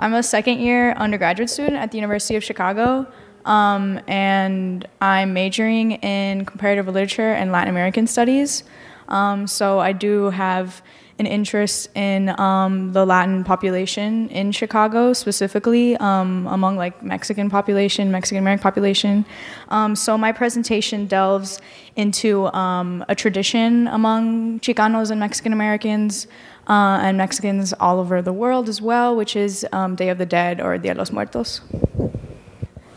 I'm 0.00 0.14
a 0.14 0.22
second 0.22 0.60
year 0.60 0.92
undergraduate 0.92 1.50
student 1.50 1.76
at 1.76 1.90
the 1.90 1.98
University 1.98 2.34
of 2.34 2.42
Chicago, 2.42 3.06
um, 3.44 4.00
and 4.08 4.88
I'm 5.02 5.34
majoring 5.34 5.92
in 5.92 6.46
comparative 6.46 6.86
literature 6.86 7.32
and 7.32 7.52
Latin 7.52 7.68
American 7.68 8.06
studies. 8.06 8.64
Um, 9.08 9.46
so 9.46 9.78
I 9.78 9.92
do 9.92 10.30
have 10.30 10.82
an 11.18 11.26
interest 11.26 11.94
in 11.94 12.30
um, 12.40 12.94
the 12.94 13.04
Latin 13.04 13.44
population 13.44 14.30
in 14.30 14.52
Chicago, 14.52 15.12
specifically 15.12 15.98
um, 15.98 16.46
among 16.46 16.78
like 16.78 17.02
Mexican 17.02 17.50
population, 17.50 18.10
Mexican 18.10 18.38
American 18.38 18.62
population. 18.62 19.26
Um, 19.68 19.94
so 19.94 20.16
my 20.16 20.32
presentation 20.32 21.06
delves 21.06 21.60
into 21.94 22.46
um, 22.54 23.04
a 23.10 23.14
tradition 23.14 23.86
among 23.88 24.60
Chicanos 24.60 25.10
and 25.10 25.20
Mexican 25.20 25.52
Americans. 25.52 26.26
Uh, 26.70 27.00
and 27.02 27.18
Mexicans 27.18 27.72
all 27.80 27.98
over 27.98 28.22
the 28.22 28.32
world 28.32 28.68
as 28.68 28.80
well, 28.80 29.16
which 29.16 29.34
is 29.34 29.66
um, 29.72 29.96
Day 29.96 30.08
of 30.08 30.18
the 30.18 30.24
Dead 30.24 30.60
or 30.60 30.78
Dia 30.78 30.94
de 30.94 31.00
los 31.00 31.10
Muertos. 31.10 31.62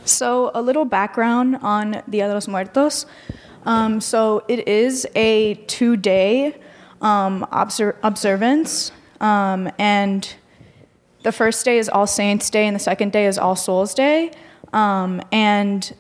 So, 0.06 0.52
a 0.54 0.62
little 0.62 0.86
background 0.86 1.58
on 1.64 2.04
Dia 2.08 2.28
de 2.28 2.36
los 2.36 2.48
Muertos. 2.48 3.08
Um, 3.66 4.00
so, 4.00 4.46
it 4.48 4.68
is 4.68 5.08
a 5.16 5.56
two 5.66 5.98
day 5.98 6.56
um, 7.02 7.48
obser- 7.52 7.98
observance. 8.04 8.92
Um, 9.20 9.72
and 9.80 10.36
the 11.24 11.32
first 11.32 11.66
day 11.66 11.80
is 11.80 11.90
All 11.90 12.06
Saints' 12.06 12.52
Day, 12.52 12.68
and 12.68 12.76
the 12.76 12.80
second 12.80 13.12
day 13.12 13.26
is 13.26 13.40
All 13.40 13.56
Souls' 13.56 13.96
Day. 13.96 14.34
Um, 14.72 15.20
and 15.32 15.96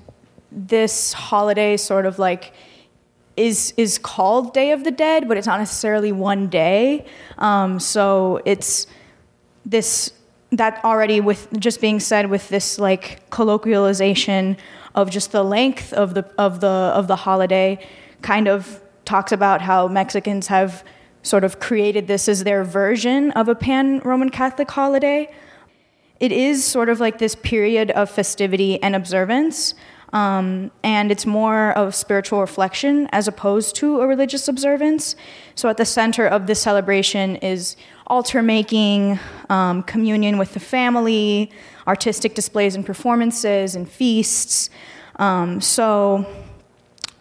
this 0.51 1.13
holiday 1.13 1.77
sort 1.77 2.05
of 2.05 2.19
like 2.19 2.53
is 3.35 3.73
is 3.77 3.97
called 3.97 4.53
Day 4.53 4.71
of 4.71 4.83
the 4.83 4.91
Dead, 4.91 5.27
but 5.27 5.37
it's 5.37 5.47
not 5.47 5.59
necessarily 5.59 6.11
one 6.11 6.47
day. 6.47 7.05
Um, 7.37 7.79
so 7.79 8.41
it's 8.45 8.87
this 9.65 10.11
that 10.51 10.83
already 10.83 11.19
with 11.19 11.47
just 11.59 11.81
being 11.81 11.99
said 11.99 12.29
with 12.29 12.49
this 12.49 12.77
like 12.77 13.27
colloquialization 13.31 14.57
of 14.95 15.09
just 15.09 15.31
the 15.31 15.43
length 15.43 15.93
of 15.93 16.13
the 16.13 16.25
of 16.37 16.59
the 16.59 16.67
of 16.67 17.07
the 17.07 17.15
holiday 17.15 17.83
kind 18.21 18.47
of 18.47 18.81
talks 19.05 19.31
about 19.31 19.61
how 19.61 19.87
Mexicans 19.87 20.47
have 20.47 20.83
sort 21.23 21.43
of 21.43 21.59
created 21.59 22.07
this 22.07 22.27
as 22.27 22.43
their 22.43 22.63
version 22.63 23.31
of 23.31 23.47
a 23.47 23.55
pan 23.55 23.99
Roman 23.99 24.29
Catholic 24.29 24.69
holiday. 24.69 25.33
It 26.19 26.31
is 26.31 26.63
sort 26.63 26.89
of 26.89 26.99
like 26.99 27.17
this 27.17 27.35
period 27.35 27.91
of 27.91 28.09
festivity 28.09 28.81
and 28.81 28.95
observance, 28.95 29.73
um, 30.13 30.69
and 30.83 31.11
it's 31.11 31.25
more 31.25 31.71
of 31.71 31.95
spiritual 31.95 32.39
reflection 32.39 33.09
as 33.11 33.27
opposed 33.27 33.75
to 33.77 33.99
a 33.99 34.07
religious 34.07 34.47
observance. 34.47 35.15
So, 35.55 35.69
at 35.69 35.77
the 35.77 35.85
center 35.85 36.27
of 36.27 36.45
this 36.45 36.61
celebration 36.61 37.35
is 37.37 37.75
altar 38.05 38.43
making, 38.43 39.19
um, 39.49 39.81
communion 39.83 40.37
with 40.37 40.53
the 40.53 40.59
family, 40.59 41.51
artistic 41.87 42.35
displays 42.35 42.75
and 42.75 42.85
performances, 42.85 43.75
and 43.75 43.89
feasts. 43.89 44.69
Um, 45.15 45.59
so, 45.59 46.25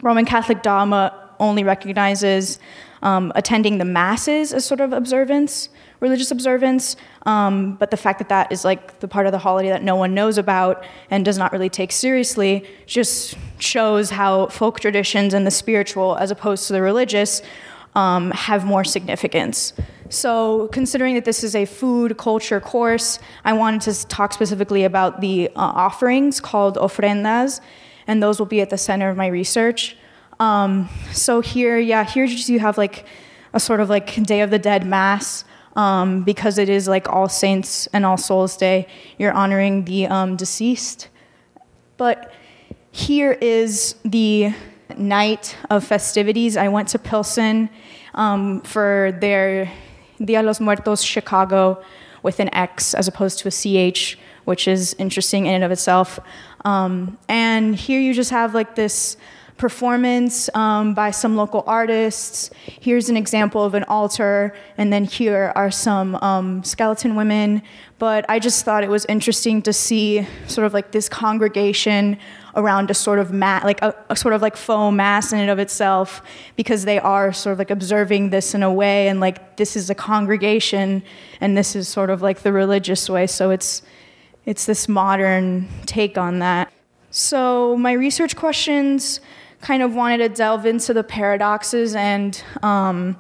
Roman 0.02 0.26
Catholic 0.26 0.62
dogma 0.62 1.18
only 1.40 1.64
recognizes 1.64 2.58
um, 3.02 3.32
attending 3.34 3.78
the 3.78 3.84
masses 3.84 4.52
as 4.52 4.64
sort 4.64 4.80
of 4.80 4.92
observance, 4.92 5.68
religious 6.00 6.30
observance, 6.30 6.96
um, 7.26 7.74
but 7.76 7.90
the 7.90 7.96
fact 7.96 8.18
that 8.18 8.28
that 8.28 8.50
is 8.52 8.64
like 8.64 9.00
the 9.00 9.08
part 9.08 9.26
of 9.26 9.32
the 9.32 9.38
holiday 9.38 9.68
that 9.68 9.82
no 9.82 9.96
one 9.96 10.14
knows 10.14 10.38
about 10.38 10.84
and 11.10 11.24
does 11.24 11.38
not 11.38 11.52
really 11.52 11.68
take 11.68 11.92
seriously 11.92 12.64
just 12.86 13.36
shows 13.58 14.10
how 14.10 14.46
folk 14.46 14.80
traditions 14.80 15.34
and 15.34 15.46
the 15.46 15.50
spiritual, 15.50 16.16
as 16.16 16.30
opposed 16.30 16.66
to 16.66 16.72
the 16.72 16.82
religious, 16.82 17.42
um, 17.94 18.30
have 18.30 18.64
more 18.64 18.84
significance. 18.84 19.72
So, 20.08 20.68
considering 20.68 21.14
that 21.14 21.24
this 21.24 21.42
is 21.42 21.54
a 21.56 21.64
food 21.64 22.18
culture 22.18 22.60
course, 22.60 23.18
I 23.44 23.54
wanted 23.54 23.80
to 23.82 24.06
talk 24.08 24.32
specifically 24.32 24.84
about 24.84 25.20
the 25.20 25.48
uh, 25.48 25.50
offerings 25.56 26.38
called 26.40 26.76
ofrendas, 26.76 27.60
and 28.06 28.22
those 28.22 28.38
will 28.38 28.46
be 28.46 28.60
at 28.60 28.70
the 28.70 28.78
center 28.78 29.08
of 29.08 29.16
my 29.16 29.26
research. 29.26 29.96
Um, 30.42 30.88
so 31.12 31.40
here, 31.40 31.78
yeah, 31.78 32.02
here 32.02 32.24
you 32.24 32.58
have 32.58 32.76
like 32.76 33.04
a 33.52 33.60
sort 33.60 33.78
of 33.78 33.88
like 33.88 34.20
Day 34.24 34.40
of 34.40 34.50
the 34.50 34.58
Dead 34.58 34.84
Mass. 34.84 35.44
Um, 35.74 36.22
because 36.22 36.58
it 36.58 36.68
is 36.68 36.86
like 36.86 37.08
All 37.08 37.30
Saints 37.30 37.86
and 37.94 38.04
All 38.04 38.18
Souls 38.18 38.58
Day, 38.58 38.86
you're 39.18 39.32
honoring 39.32 39.86
the 39.86 40.06
um, 40.06 40.36
deceased. 40.36 41.08
But 41.96 42.30
here 42.90 43.32
is 43.40 43.94
the 44.04 44.52
night 44.98 45.56
of 45.70 45.82
festivities. 45.82 46.58
I 46.58 46.68
went 46.68 46.88
to 46.88 46.98
Pilsen 46.98 47.70
um, 48.14 48.60
for 48.62 49.16
their 49.18 49.72
Dia 50.22 50.42
los 50.42 50.60
Muertos 50.60 51.02
Chicago 51.02 51.82
with 52.22 52.38
an 52.38 52.52
X 52.52 52.92
as 52.92 53.08
opposed 53.08 53.38
to 53.38 53.48
a 53.48 53.50
CH, 53.50 54.18
which 54.44 54.68
is 54.68 54.92
interesting 54.98 55.46
in 55.46 55.54
and 55.54 55.64
of 55.64 55.70
itself. 55.70 56.20
Um, 56.66 57.16
and 57.30 57.74
here 57.74 57.98
you 57.98 58.12
just 58.12 58.30
have 58.30 58.54
like 58.54 58.74
this 58.74 59.16
performance 59.56 60.48
um, 60.54 60.94
by 60.94 61.10
some 61.10 61.36
local 61.36 61.62
artists. 61.66 62.50
Here's 62.64 63.08
an 63.08 63.16
example 63.16 63.64
of 63.64 63.74
an 63.74 63.84
altar, 63.84 64.54
and 64.76 64.92
then 64.92 65.04
here 65.04 65.52
are 65.54 65.70
some 65.70 66.16
um, 66.16 66.64
skeleton 66.64 67.14
women. 67.14 67.62
But 67.98 68.24
I 68.28 68.38
just 68.38 68.64
thought 68.64 68.82
it 68.82 68.90
was 68.90 69.04
interesting 69.06 69.62
to 69.62 69.72
see 69.72 70.26
sort 70.48 70.66
of 70.66 70.74
like 70.74 70.90
this 70.90 71.08
congregation 71.08 72.18
around 72.56 72.90
a 72.90 72.94
sort 72.94 73.18
of 73.18 73.32
mat, 73.32 73.64
like 73.64 73.80
a, 73.80 73.94
a, 74.10 74.16
sort 74.16 74.34
of 74.34 74.42
like 74.42 74.56
faux 74.56 74.94
mass 74.94 75.32
in 75.32 75.38
and 75.38 75.50
of 75.50 75.58
itself, 75.58 76.22
because 76.56 76.84
they 76.84 76.98
are 76.98 77.32
sort 77.32 77.52
of 77.52 77.58
like 77.58 77.70
observing 77.70 78.30
this 78.30 78.54
in 78.54 78.62
a 78.62 78.72
way, 78.72 79.08
and 79.08 79.20
like 79.20 79.56
this 79.56 79.76
is 79.76 79.88
a 79.88 79.94
congregation, 79.94 81.02
and 81.40 81.56
this 81.56 81.76
is 81.76 81.88
sort 81.88 82.10
of 82.10 82.22
like 82.22 82.40
the 82.40 82.52
religious 82.52 83.08
way. 83.08 83.26
So 83.26 83.50
it's 83.50 83.82
it's 84.44 84.66
this 84.66 84.88
modern 84.88 85.68
take 85.86 86.18
on 86.18 86.40
that. 86.40 86.72
So 87.12 87.76
my 87.76 87.92
research 87.92 88.34
questions 88.36 89.20
kind 89.62 89.82
of 89.82 89.94
wanted 89.94 90.18
to 90.18 90.28
delve 90.28 90.66
into 90.66 90.92
the 90.92 91.04
paradoxes 91.04 91.94
and 91.94 92.42
um, 92.62 93.16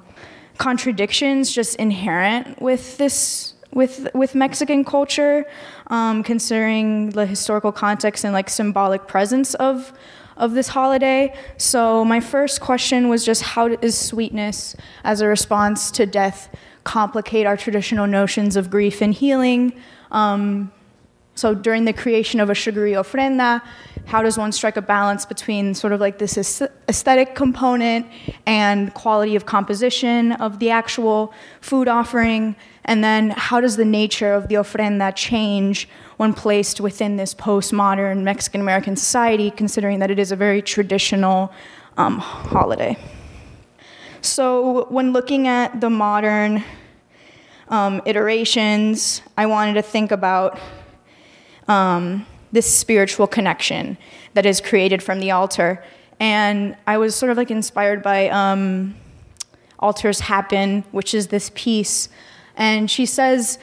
contradictions 0.58 1.52
just 1.52 1.76
inherent 1.76 2.60
with 2.60 2.98
this 2.98 3.54
with 3.72 4.08
with 4.14 4.34
Mexican 4.34 4.84
culture, 4.84 5.46
um, 5.86 6.22
considering 6.22 7.10
the 7.10 7.24
historical 7.24 7.72
context 7.72 8.24
and 8.24 8.34
like 8.34 8.50
symbolic 8.50 9.08
presence 9.08 9.54
of 9.54 9.92
of 10.36 10.52
this 10.54 10.68
holiday. 10.68 11.34
So 11.56 12.04
my 12.04 12.20
first 12.20 12.60
question 12.60 13.08
was 13.08 13.24
just 13.24 13.42
how 13.42 13.68
does 13.68 13.96
sweetness 13.96 14.76
as 15.04 15.20
a 15.20 15.26
response 15.26 15.90
to 15.92 16.06
death 16.06 16.54
complicate 16.84 17.46
our 17.46 17.56
traditional 17.56 18.06
notions 18.06 18.56
of 18.56 18.70
grief 18.70 19.00
and 19.00 19.14
healing? 19.14 19.72
Um, 20.10 20.72
so 21.34 21.54
during 21.54 21.84
the 21.86 21.92
creation 21.92 22.40
of 22.40 22.50
a 22.50 22.54
sugary 22.54 22.92
ofrenda, 22.92 23.62
how 24.06 24.22
does 24.22 24.36
one 24.36 24.52
strike 24.52 24.76
a 24.76 24.82
balance 24.82 25.24
between 25.24 25.74
sort 25.74 25.92
of 25.92 26.00
like 26.00 26.18
this 26.18 26.60
aesthetic 26.88 27.34
component 27.34 28.06
and 28.46 28.92
quality 28.94 29.36
of 29.36 29.46
composition 29.46 30.32
of 30.32 30.58
the 30.58 30.70
actual 30.70 31.32
food 31.60 31.88
offering? 31.88 32.56
And 32.84 33.02
then 33.02 33.30
how 33.30 33.60
does 33.60 33.76
the 33.76 33.84
nature 33.84 34.34
of 34.34 34.48
the 34.48 34.56
ofrenda 34.56 35.14
change 35.14 35.88
when 36.16 36.34
placed 36.34 36.80
within 36.80 37.16
this 37.16 37.34
postmodern 37.34 38.22
Mexican 38.22 38.60
American 38.60 38.96
society, 38.96 39.50
considering 39.50 40.00
that 40.00 40.10
it 40.10 40.18
is 40.18 40.32
a 40.32 40.36
very 40.36 40.60
traditional 40.60 41.52
um, 41.96 42.18
holiday? 42.18 42.96
So 44.20 44.86
when 44.88 45.12
looking 45.12 45.48
at 45.48 45.80
the 45.80 45.90
modern 45.90 46.64
um, 47.68 48.02
iterations, 48.04 49.22
I 49.38 49.46
wanted 49.46 49.74
to 49.74 49.82
think 49.82 50.10
about 50.10 50.58
um, 51.68 52.26
this 52.52 52.72
spiritual 52.72 53.26
connection 53.26 53.96
that 54.34 54.46
is 54.46 54.60
created 54.60 55.02
from 55.02 55.20
the 55.20 55.30
altar. 55.30 55.82
And 56.20 56.76
I 56.86 56.98
was 56.98 57.16
sort 57.16 57.32
of 57.32 57.38
like 57.38 57.50
inspired 57.50 58.02
by 58.02 58.28
um, 58.28 58.94
Altars 59.78 60.20
Happen, 60.20 60.84
which 60.92 61.14
is 61.14 61.28
this 61.28 61.50
piece. 61.54 62.08
And 62.56 62.90
she 62.90 63.06
says 63.06 63.58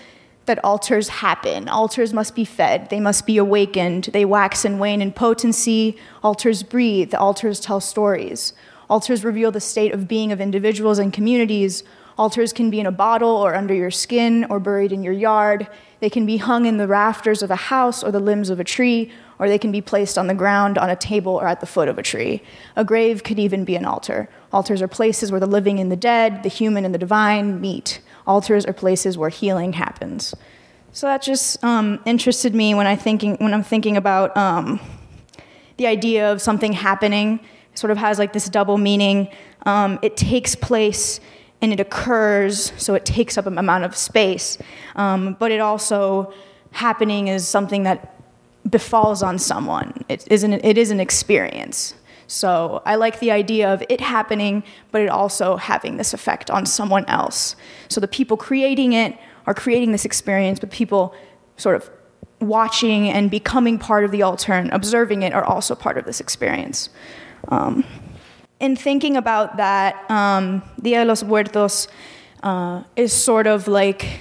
that 0.45 0.63
altars 0.63 1.09
happen. 1.09 1.69
Altars 1.69 2.11
must 2.11 2.33
be 2.33 2.43
fed, 2.43 2.89
they 2.89 2.99
must 2.99 3.27
be 3.27 3.37
awakened. 3.37 4.05
They 4.05 4.25
wax 4.25 4.65
and 4.65 4.79
wane 4.79 5.01
in 5.01 5.11
potency. 5.11 5.95
Altars 6.23 6.63
breathe, 6.63 7.13
altars 7.13 7.59
tell 7.59 7.79
stories. 7.79 8.53
Altars 8.89 9.23
reveal 9.23 9.51
the 9.51 9.61
state 9.61 9.93
of 9.93 10.07
being 10.07 10.31
of 10.31 10.41
individuals 10.41 10.97
and 10.97 11.13
communities. 11.13 11.83
Altars 12.19 12.51
can 12.51 12.69
be 12.69 12.81
in 12.81 12.85
a 12.85 12.91
bottle 12.91 13.29
or 13.29 13.55
under 13.55 13.73
your 13.73 13.89
skin 13.89 14.45
or 14.49 14.59
buried 14.59 14.91
in 14.91 15.03
your 15.03 15.13
yard. 15.13 15.69
They 16.01 16.09
can 16.09 16.25
be 16.25 16.35
hung 16.35 16.65
in 16.65 16.75
the 16.75 16.85
rafters 16.85 17.41
of 17.41 17.49
a 17.49 17.55
house 17.55 18.03
or 18.03 18.11
the 18.11 18.19
limbs 18.19 18.49
of 18.49 18.59
a 18.59 18.65
tree, 18.65 19.09
or 19.39 19.47
they 19.47 19.57
can 19.57 19.71
be 19.71 19.79
placed 19.79 20.17
on 20.17 20.27
the 20.27 20.33
ground, 20.33 20.77
on 20.77 20.89
a 20.89 20.97
table, 20.97 21.35
or 21.35 21.47
at 21.47 21.61
the 21.61 21.65
foot 21.65 21.87
of 21.87 21.97
a 21.97 22.03
tree. 22.03 22.43
A 22.75 22.83
grave 22.83 23.23
could 23.23 23.39
even 23.39 23.63
be 23.63 23.77
an 23.77 23.85
altar. 23.85 24.27
Altars 24.51 24.81
are 24.81 24.87
places 24.89 25.31
where 25.31 25.39
the 25.39 25.47
living 25.47 25.79
and 25.79 25.89
the 25.89 25.95
dead, 25.95 26.43
the 26.43 26.49
human 26.49 26.83
and 26.83 26.93
the 26.93 26.99
divine 26.99 27.61
meet. 27.61 28.01
Altars 28.27 28.65
are 28.65 28.73
places 28.73 29.17
where 29.17 29.29
healing 29.29 29.71
happens. 29.71 30.35
So 30.91 31.07
that 31.07 31.21
just 31.21 31.63
um, 31.63 32.01
interested 32.05 32.53
me 32.53 32.75
when 32.75 32.85
I 32.85 32.97
thinking 32.97 33.37
when 33.37 33.53
I'm 33.53 33.63
thinking 33.63 33.95
about 33.95 34.35
um, 34.35 34.81
the 35.77 35.87
idea 35.87 36.33
of 36.33 36.41
something 36.41 36.73
happening. 36.73 37.39
It 37.71 37.79
sort 37.79 37.91
of 37.91 37.97
has 37.97 38.19
like 38.19 38.33
this 38.33 38.49
double 38.49 38.77
meaning. 38.77 39.29
Um, 39.65 39.99
it 40.01 40.17
takes 40.17 40.53
place 40.53 41.21
and 41.61 41.73
it 41.73 41.79
occurs, 41.79 42.71
so 42.77 42.93
it 42.95 43.05
takes 43.05 43.37
up 43.37 43.45
an 43.45 43.57
amount 43.57 43.83
of 43.83 43.95
space. 43.95 44.57
Um, 44.95 45.35
but 45.39 45.51
it 45.51 45.59
also 45.59 46.33
happening 46.71 47.27
is 47.27 47.47
something 47.47 47.83
that 47.83 48.15
befalls 48.69 49.23
on 49.23 49.39
someone. 49.39 50.05
It 50.07 50.25
is 50.31 50.43
an, 50.43 50.53
it 50.53 50.77
is 50.77 50.91
an 50.91 50.99
experience. 50.99 51.95
So 52.27 52.83
I 52.85 52.95
like 52.95 53.19
the 53.19 53.31
idea 53.31 53.73
of 53.73 53.83
it 53.89 53.99
happening, 53.99 54.63
but 54.91 55.01
it 55.01 55.09
also 55.09 55.57
having 55.57 55.97
this 55.97 56.13
effect 56.13 56.51
on 56.51 56.65
someone 56.65 57.05
else. 57.05 57.55
So 57.87 57.99
the 57.99 58.07
people 58.07 58.37
creating 58.37 58.93
it 58.93 59.17
are 59.47 59.53
creating 59.53 59.91
this 59.91 60.05
experience, 60.05 60.59
but 60.59 60.69
people 60.69 61.15
sort 61.57 61.75
of 61.75 61.89
watching 62.39 63.09
and 63.09 63.31
becoming 63.31 63.79
part 63.79 64.05
of 64.05 64.11
the 64.11 64.21
altar 64.21 64.53
and 64.53 64.71
observing 64.71 65.23
it 65.23 65.33
are 65.33 65.43
also 65.43 65.75
part 65.75 65.97
of 65.97 66.05
this 66.05 66.19
experience. 66.19 66.89
Um, 67.47 67.83
in 68.59 68.75
thinking 68.75 69.15
about 69.15 69.57
that, 69.57 70.09
um, 70.09 70.61
Dia 70.81 70.99
de 70.99 71.05
los 71.05 71.23
Muertos 71.23 71.87
uh, 72.43 72.83
is 72.95 73.13
sort 73.13 73.47
of 73.47 73.67
like 73.67 74.19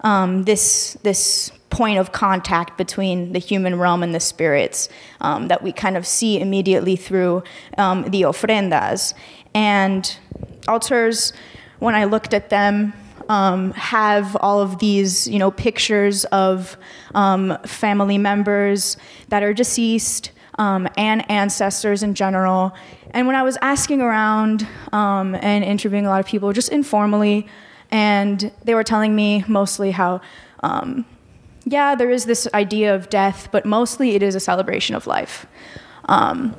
um, 0.00 0.44
this 0.44 0.96
this 1.02 1.52
point 1.70 1.98
of 1.98 2.10
contact 2.10 2.76
between 2.76 3.32
the 3.32 3.38
human 3.38 3.78
realm 3.78 4.02
and 4.02 4.12
the 4.12 4.20
spirits 4.20 4.88
um, 5.20 5.48
that 5.48 5.62
we 5.62 5.70
kind 5.70 5.96
of 5.96 6.04
see 6.04 6.40
immediately 6.40 6.96
through 6.96 7.42
um, 7.78 8.02
the 8.10 8.22
ofrendas 8.22 9.14
and 9.54 10.18
altars. 10.66 11.32
When 11.78 11.94
I 11.94 12.04
looked 12.04 12.34
at 12.34 12.50
them, 12.50 12.92
um, 13.28 13.70
have 13.72 14.36
all 14.40 14.60
of 14.60 14.80
these, 14.80 15.28
you 15.28 15.38
know, 15.38 15.52
pictures 15.52 16.24
of 16.26 16.76
um, 17.14 17.56
family 17.64 18.18
members 18.18 18.96
that 19.28 19.42
are 19.44 19.54
deceased 19.54 20.32
um, 20.58 20.88
and 20.96 21.28
ancestors 21.30 22.02
in 22.02 22.14
general. 22.14 22.74
And 23.12 23.26
when 23.26 23.36
I 23.36 23.42
was 23.42 23.58
asking 23.60 24.00
around 24.00 24.66
um, 24.92 25.34
and 25.34 25.64
interviewing 25.64 26.06
a 26.06 26.08
lot 26.08 26.20
of 26.20 26.26
people, 26.26 26.52
just 26.52 26.70
informally, 26.70 27.46
and 27.90 28.52
they 28.64 28.74
were 28.74 28.84
telling 28.84 29.14
me 29.16 29.44
mostly 29.48 29.90
how, 29.90 30.20
um, 30.62 31.04
yeah, 31.64 31.94
there 31.94 32.10
is 32.10 32.24
this 32.24 32.48
idea 32.54 32.94
of 32.94 33.10
death, 33.10 33.48
but 33.50 33.66
mostly 33.66 34.14
it 34.14 34.22
is 34.22 34.34
a 34.34 34.40
celebration 34.40 34.94
of 34.94 35.06
life. 35.06 35.46
Um, 36.04 36.54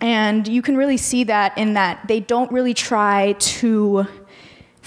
and 0.00 0.46
you 0.48 0.62
can 0.62 0.76
really 0.76 0.96
see 0.96 1.24
that 1.24 1.56
in 1.58 1.74
that 1.74 2.06
they 2.08 2.20
don't 2.20 2.50
really 2.52 2.74
try 2.74 3.34
to 3.38 4.06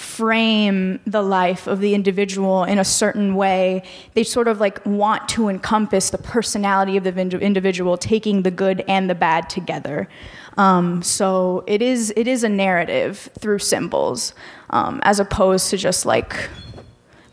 frame 0.04 1.00
the 1.08 1.22
life 1.22 1.66
of 1.66 1.80
the 1.80 1.96
individual 1.96 2.64
in 2.66 2.78
a 2.78 2.84
certain 2.84 3.36
way. 3.36 3.82
They 4.14 4.24
sort 4.24 4.48
of 4.48 4.60
like 4.60 4.86
want 4.86 5.30
to 5.30 5.48
encompass 5.48 6.10
the 6.10 6.18
personality 6.18 6.98
of 6.98 7.04
the 7.06 7.18
individual, 7.40 7.98
taking 7.98 8.44
the 8.44 8.52
good 8.52 8.84
and 8.88 9.10
the 9.10 9.16
bad 9.16 9.50
together. 9.50 10.10
Um, 10.58 11.02
so 11.02 11.64
it 11.66 11.82
is 11.82 12.14
it 12.16 12.28
is 12.28 12.44
a 12.44 12.50
narrative 12.50 13.30
through 13.40 13.60
symbols, 13.60 14.34
um, 14.70 15.00
as 15.04 15.20
opposed 15.20 15.70
to 15.72 15.78
just 15.78 16.06
like 16.06 16.50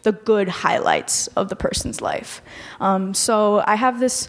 the 0.02 0.12
good 0.12 0.48
highlights 0.48 1.26
of 1.28 1.48
the 1.48 1.56
person's 1.56 2.00
life. 2.00 2.40
Um, 2.80 3.12
so 3.12 3.62
I 3.66 3.74
have 3.74 4.00
this. 4.00 4.28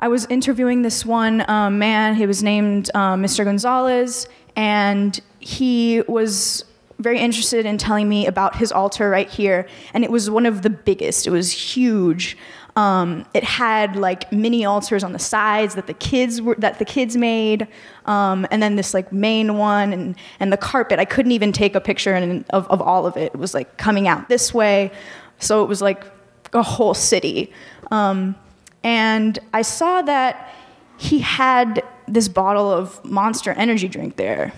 I 0.00 0.08
was 0.08 0.26
interviewing 0.26 0.82
this 0.82 1.04
one 1.04 1.48
um, 1.50 1.78
man. 1.78 2.14
He 2.14 2.26
was 2.26 2.42
named 2.42 2.90
uh, 2.94 3.14
Mr. 3.14 3.44
Gonzalez, 3.44 4.26
and 4.56 5.20
he 5.38 6.02
was 6.08 6.64
very 6.98 7.18
interested 7.18 7.64
in 7.64 7.78
telling 7.78 8.08
me 8.08 8.26
about 8.26 8.56
his 8.56 8.72
altar 8.72 9.08
right 9.08 9.28
here, 9.28 9.68
and 9.94 10.04
it 10.04 10.10
was 10.10 10.28
one 10.28 10.46
of 10.46 10.62
the 10.62 10.70
biggest. 10.70 11.26
It 11.26 11.30
was 11.30 11.52
huge. 11.52 12.36
Um, 12.76 13.26
it 13.34 13.42
had 13.42 13.96
like 13.96 14.30
mini 14.32 14.64
altars 14.64 15.02
on 15.02 15.12
the 15.12 15.18
sides 15.18 15.74
that 15.74 15.86
the 15.86 15.94
kids 15.94 16.40
were 16.40 16.54
that 16.58 16.78
the 16.78 16.84
kids 16.84 17.16
made, 17.16 17.66
um, 18.06 18.46
and 18.50 18.62
then 18.62 18.76
this 18.76 18.94
like 18.94 19.12
main 19.12 19.56
one 19.58 19.92
and 19.92 20.16
and 20.38 20.52
the 20.52 20.56
carpet. 20.56 20.98
I 20.98 21.04
couldn't 21.04 21.32
even 21.32 21.52
take 21.52 21.74
a 21.74 21.80
picture 21.80 22.14
in, 22.14 22.44
of 22.50 22.66
of 22.68 22.80
all 22.80 23.06
of 23.06 23.16
it. 23.16 23.32
It 23.34 23.38
was 23.38 23.54
like 23.54 23.78
coming 23.78 24.06
out 24.06 24.28
this 24.28 24.54
way, 24.54 24.92
so 25.38 25.64
it 25.64 25.68
was 25.68 25.82
like 25.82 26.04
a 26.52 26.62
whole 26.62 26.94
city. 26.94 27.52
Um, 27.90 28.36
and 28.84 29.38
I 29.52 29.62
saw 29.62 30.02
that 30.02 30.54
he 30.98 31.20
had 31.20 31.82
this 32.06 32.28
bottle 32.28 32.70
of 32.70 33.04
Monster 33.04 33.52
Energy 33.52 33.88
drink 33.88 34.16
there. 34.16 34.52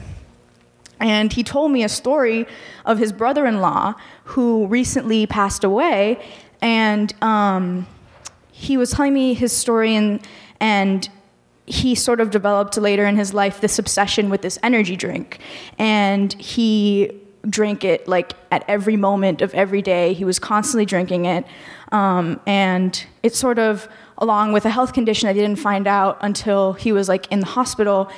And 1.00 1.32
he 1.32 1.42
told 1.42 1.72
me 1.72 1.82
a 1.82 1.88
story 1.88 2.46
of 2.84 2.98
his 2.98 3.12
brother 3.12 3.46
in 3.46 3.60
law 3.60 3.94
who 4.24 4.66
recently 4.66 5.26
passed 5.26 5.64
away. 5.64 6.22
And 6.60 7.12
um, 7.22 7.86
he 8.52 8.76
was 8.76 8.90
telling 8.90 9.14
me 9.14 9.32
his 9.34 9.52
story, 9.52 9.94
and, 9.96 10.20
and 10.60 11.08
he 11.66 11.94
sort 11.94 12.20
of 12.20 12.30
developed 12.30 12.76
later 12.76 13.06
in 13.06 13.16
his 13.16 13.32
life 13.32 13.60
this 13.60 13.78
obsession 13.78 14.28
with 14.28 14.42
this 14.42 14.58
energy 14.62 14.96
drink. 14.96 15.38
And 15.78 16.32
he 16.34 17.12
drank 17.48 17.84
it 17.84 18.06
like 18.06 18.34
at 18.50 18.64
every 18.68 18.96
moment 18.96 19.40
of 19.40 19.54
every 19.54 19.80
day. 19.80 20.12
He 20.12 20.24
was 20.24 20.38
constantly 20.38 20.84
drinking 20.84 21.24
it. 21.24 21.46
Um, 21.92 22.40
and 22.46 23.02
it 23.22 23.34
sort 23.34 23.58
of, 23.58 23.88
along 24.18 24.52
with 24.52 24.66
a 24.66 24.70
health 24.70 24.92
condition 24.92 25.28
I 25.28 25.32
didn't 25.32 25.56
find 25.56 25.86
out 25.86 26.18
until 26.20 26.74
he 26.74 26.92
was 26.92 27.08
like 27.08 27.30
in 27.32 27.40
the 27.40 27.46
hospital, 27.46 28.10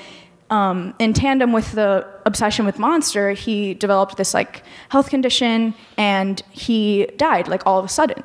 um, 0.53 0.95
in 0.99 1.15
tandem 1.15 1.51
with 1.53 1.73
the 1.73 2.07
obsession 2.27 2.67
with 2.67 2.79
Monster, 2.79 3.33
he 3.33 3.73
developed 3.73 4.19
this 4.19 4.35
like 4.35 4.63
health 4.91 5.09
condition 5.09 5.75
and 5.97 6.43
he 6.51 7.07
died 7.17 7.49
like 7.49 7.63
all 7.67 7.79
of 7.79 7.87
a 7.87 7.89
sudden. 7.89 8.23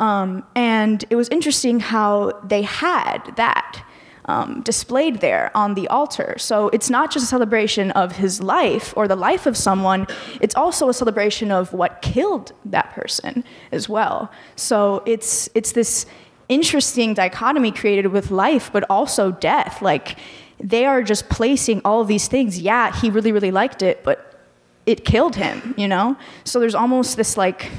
Um, 0.00 0.44
and 0.54 1.04
it 1.10 1.16
was 1.16 1.28
interesting 1.28 1.78
how 1.80 2.40
they 2.42 2.62
had 2.62 3.18
that 3.36 3.84
um, 4.24 4.62
displayed 4.62 5.20
there 5.20 5.50
on 5.54 5.74
the 5.74 5.88
altar. 5.88 6.36
So 6.38 6.70
it's 6.70 6.88
not 6.88 7.10
just 7.10 7.24
a 7.24 7.28
celebration 7.28 7.90
of 7.90 8.12
his 8.12 8.40
life 8.40 8.94
or 8.96 9.06
the 9.06 9.16
life 9.16 9.44
of 9.44 9.54
someone, 9.54 10.06
it's 10.40 10.54
also 10.54 10.88
a 10.88 10.94
celebration 10.94 11.50
of 11.50 11.74
what 11.74 12.00
killed 12.00 12.52
that 12.64 12.92
person 12.92 13.44
as 13.72 13.90
well. 13.90 14.32
So 14.56 15.02
it's, 15.04 15.50
it's 15.54 15.72
this 15.72 16.06
interesting 16.48 17.12
dichotomy 17.12 17.72
created 17.72 18.06
with 18.06 18.30
life, 18.30 18.70
but 18.72 18.84
also 18.88 19.32
death. 19.32 19.82
Like, 19.82 20.16
they 20.60 20.84
are 20.86 21.02
just 21.02 21.28
placing 21.28 21.80
all 21.84 22.00
of 22.00 22.08
these 22.08 22.28
things. 22.28 22.58
Yeah, 22.58 22.94
he 22.94 23.10
really, 23.10 23.32
really 23.32 23.50
liked 23.50 23.82
it, 23.82 24.02
but 24.02 24.40
it 24.86 25.04
killed 25.04 25.36
him, 25.36 25.74
you 25.76 25.86
know? 25.86 26.16
So 26.44 26.58
there's 26.60 26.74
almost 26.74 27.16
this 27.16 27.36
like 27.36 27.70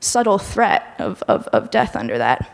subtle 0.00 0.38
threat 0.38 0.94
of, 0.98 1.22
of, 1.24 1.46
of 1.48 1.70
death 1.70 1.96
under 1.96 2.18
that. 2.18 2.50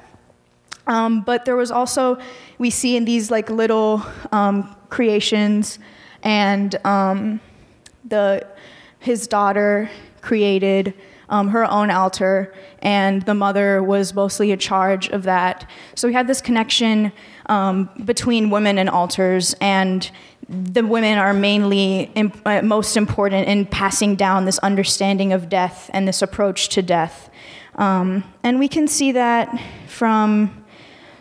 Um, 0.87 1.21
but 1.23 1.45
there 1.45 1.57
was 1.57 1.71
also, 1.71 2.19
we 2.59 2.71
see 2.71 2.97
in 2.97 3.05
these 3.05 3.31
like 3.31 3.51
little 3.51 4.03
um, 4.33 4.75
creations, 4.89 5.79
and 6.23 6.75
um, 6.85 7.41
the, 8.05 8.47
his 8.99 9.27
daughter 9.27 9.91
created 10.21 10.95
um, 11.29 11.49
her 11.49 11.69
own 11.71 11.91
altar, 11.91 12.53
and 12.81 13.23
the 13.23 13.35
mother 13.35 13.83
was 13.83 14.13
mostly 14.15 14.51
in 14.51 14.59
charge 14.59 15.09
of 15.09 15.23
that. 15.23 15.69
So 15.95 16.09
we 16.09 16.15
had 16.15 16.27
this 16.27 16.41
connection 16.41 17.13
um, 17.47 17.89
between 18.05 18.51
women 18.51 18.79
and 18.79 18.89
altars, 18.89 19.55
and 19.61 20.11
the 20.49 20.85
women 20.85 21.19
are 21.19 21.33
mainly 21.33 22.11
imp- 22.15 22.41
uh, 22.47 22.63
most 22.63 22.97
important 22.97 23.49
in 23.49 23.67
passing 23.67 24.17
down 24.17 24.45
this 24.45 24.59
understanding 24.59 25.33
of 25.33 25.49
death 25.49 25.91
and 25.93 26.07
this 26.07 26.23
approach 26.23 26.69
to 26.71 26.83
death. 26.83 27.31
Um, 27.77 28.25
and 28.43 28.59
we 28.59 28.69
can 28.69 28.87
see 28.87 29.13
that 29.13 29.61
from 29.87 30.65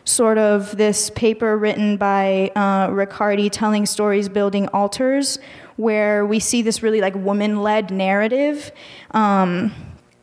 sort 0.03 0.37
of 0.37 0.75
this 0.75 1.09
paper 1.11 1.57
written 1.57 1.97
by 1.97 2.51
uh, 2.55 2.89
Riccardi 2.91 3.49
telling 3.49 3.85
stories 3.85 4.27
building 4.27 4.67
altars, 4.69 5.39
where 5.77 6.25
we 6.25 6.39
see 6.39 6.61
this 6.61 6.83
really 6.83 7.01
like 7.01 7.15
woman 7.15 7.61
led 7.61 7.91
narrative. 7.91 8.71
Um, 9.11 9.73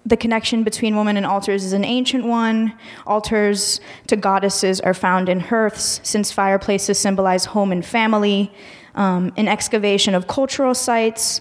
the 0.06 0.16
connection 0.16 0.64
between 0.64 0.96
women 0.96 1.16
and 1.16 1.26
altars 1.26 1.64
is 1.64 1.72
an 1.72 1.84
ancient 1.84 2.24
one. 2.24 2.72
Altars 3.06 3.80
to 4.06 4.16
goddesses 4.16 4.80
are 4.80 4.94
found 4.94 5.28
in 5.28 5.40
hearths, 5.40 6.00
since 6.02 6.32
fireplaces 6.32 6.98
symbolize 6.98 7.46
home 7.46 7.72
and 7.72 7.84
family. 7.84 8.52
Um, 8.94 9.32
in 9.36 9.48
excavation 9.48 10.14
of 10.14 10.26
cultural 10.26 10.74
sites, 10.74 11.40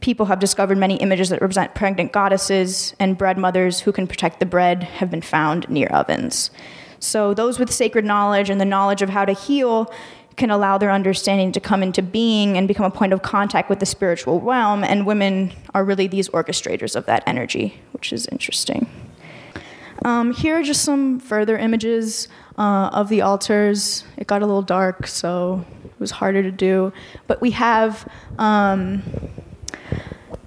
people 0.00 0.26
have 0.26 0.38
discovered 0.38 0.78
many 0.78 0.96
images 0.96 1.28
that 1.28 1.40
represent 1.40 1.74
pregnant 1.74 2.12
goddesses, 2.12 2.94
and 2.98 3.16
bread 3.16 3.38
mothers 3.38 3.80
who 3.80 3.92
can 3.92 4.06
protect 4.06 4.40
the 4.40 4.46
bread 4.46 4.82
have 4.82 5.10
been 5.10 5.22
found 5.22 5.68
near 5.68 5.88
ovens. 5.88 6.50
So, 6.98 7.34
those 7.34 7.58
with 7.58 7.72
sacred 7.72 8.04
knowledge 8.04 8.48
and 8.48 8.60
the 8.60 8.64
knowledge 8.64 9.02
of 9.02 9.08
how 9.08 9.24
to 9.24 9.32
heal 9.32 9.92
can 10.36 10.50
allow 10.50 10.78
their 10.78 10.90
understanding 10.90 11.52
to 11.52 11.60
come 11.60 11.82
into 11.82 12.02
being 12.02 12.56
and 12.56 12.66
become 12.66 12.86
a 12.86 12.90
point 12.90 13.12
of 13.12 13.22
contact 13.22 13.68
with 13.68 13.80
the 13.80 13.86
spiritual 13.86 14.40
realm. 14.40 14.82
And 14.84 15.06
women 15.06 15.52
are 15.74 15.84
really 15.84 16.06
these 16.06 16.28
orchestrators 16.30 16.96
of 16.96 17.06
that 17.06 17.22
energy, 17.26 17.80
which 17.92 18.12
is 18.12 18.26
interesting. 18.26 18.88
Um, 20.04 20.32
here 20.32 20.58
are 20.58 20.62
just 20.62 20.82
some 20.82 21.20
further 21.20 21.56
images 21.56 22.26
uh, 22.58 22.90
of 22.92 23.08
the 23.08 23.22
altars. 23.22 24.04
It 24.16 24.26
got 24.26 24.42
a 24.42 24.46
little 24.46 24.62
dark, 24.62 25.06
so 25.06 25.64
it 25.84 26.00
was 26.00 26.10
harder 26.10 26.42
to 26.42 26.50
do. 26.50 26.92
But 27.28 27.40
we 27.40 27.52
have, 27.52 28.08
um, 28.38 29.02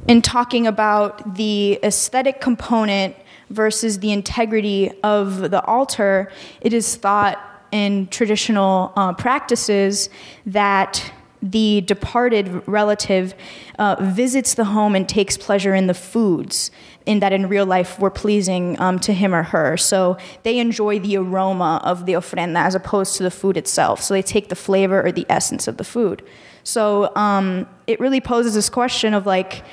in 0.08 0.22
talking 0.22 0.68
about 0.68 1.36
the 1.36 1.80
aesthetic 1.84 2.42
component 2.42 3.16
versus 3.50 4.00
the 4.00 4.12
integrity 4.12 4.92
of 5.04 5.52
the 5.52 5.64
altar, 5.64 6.32
it 6.60 6.74
is 6.74 6.96
thought 6.96 7.55
in 7.76 8.08
traditional 8.08 8.94
uh, 8.96 9.12
practices 9.12 10.10
that 10.46 11.12
the 11.42 11.82
departed 11.82 12.66
relative 12.70 13.36
uh, 13.78 13.98
visits 14.00 14.54
the 14.54 14.64
home 14.64 14.96
and 14.96 15.10
takes 15.10 15.36
pleasure 15.38 15.76
in 15.76 15.88
the 15.88 15.94
foods 15.94 16.72
in 17.06 17.20
that 17.20 17.34
in 17.34 17.50
real 17.50 17.66
life 17.66 18.00
were 18.00 18.10
pleasing 18.10 18.80
um, 18.80 18.98
to 18.98 19.12
him 19.12 19.36
or 19.36 19.44
her. 19.44 19.76
So 19.76 20.18
they 20.44 20.58
enjoy 20.58 21.00
the 21.00 21.18
aroma 21.18 21.82
of 21.84 22.06
the 22.06 22.14
ofrenda 22.14 22.60
as 22.60 22.76
opposed 22.76 23.18
to 23.18 23.24
the 23.24 23.30
food 23.30 23.58
itself. 23.58 24.02
So 24.02 24.14
they 24.14 24.22
take 24.22 24.48
the 24.48 24.56
flavor 24.56 25.06
or 25.06 25.12
the 25.12 25.26
essence 25.28 25.68
of 25.68 25.76
the 25.76 25.84
food. 25.84 26.24
So 26.64 27.14
um, 27.18 27.68
it 27.88 28.00
really 28.00 28.22
poses 28.22 28.54
this 28.54 28.70
question 28.70 29.14
of 29.14 29.26
like, 29.26 29.66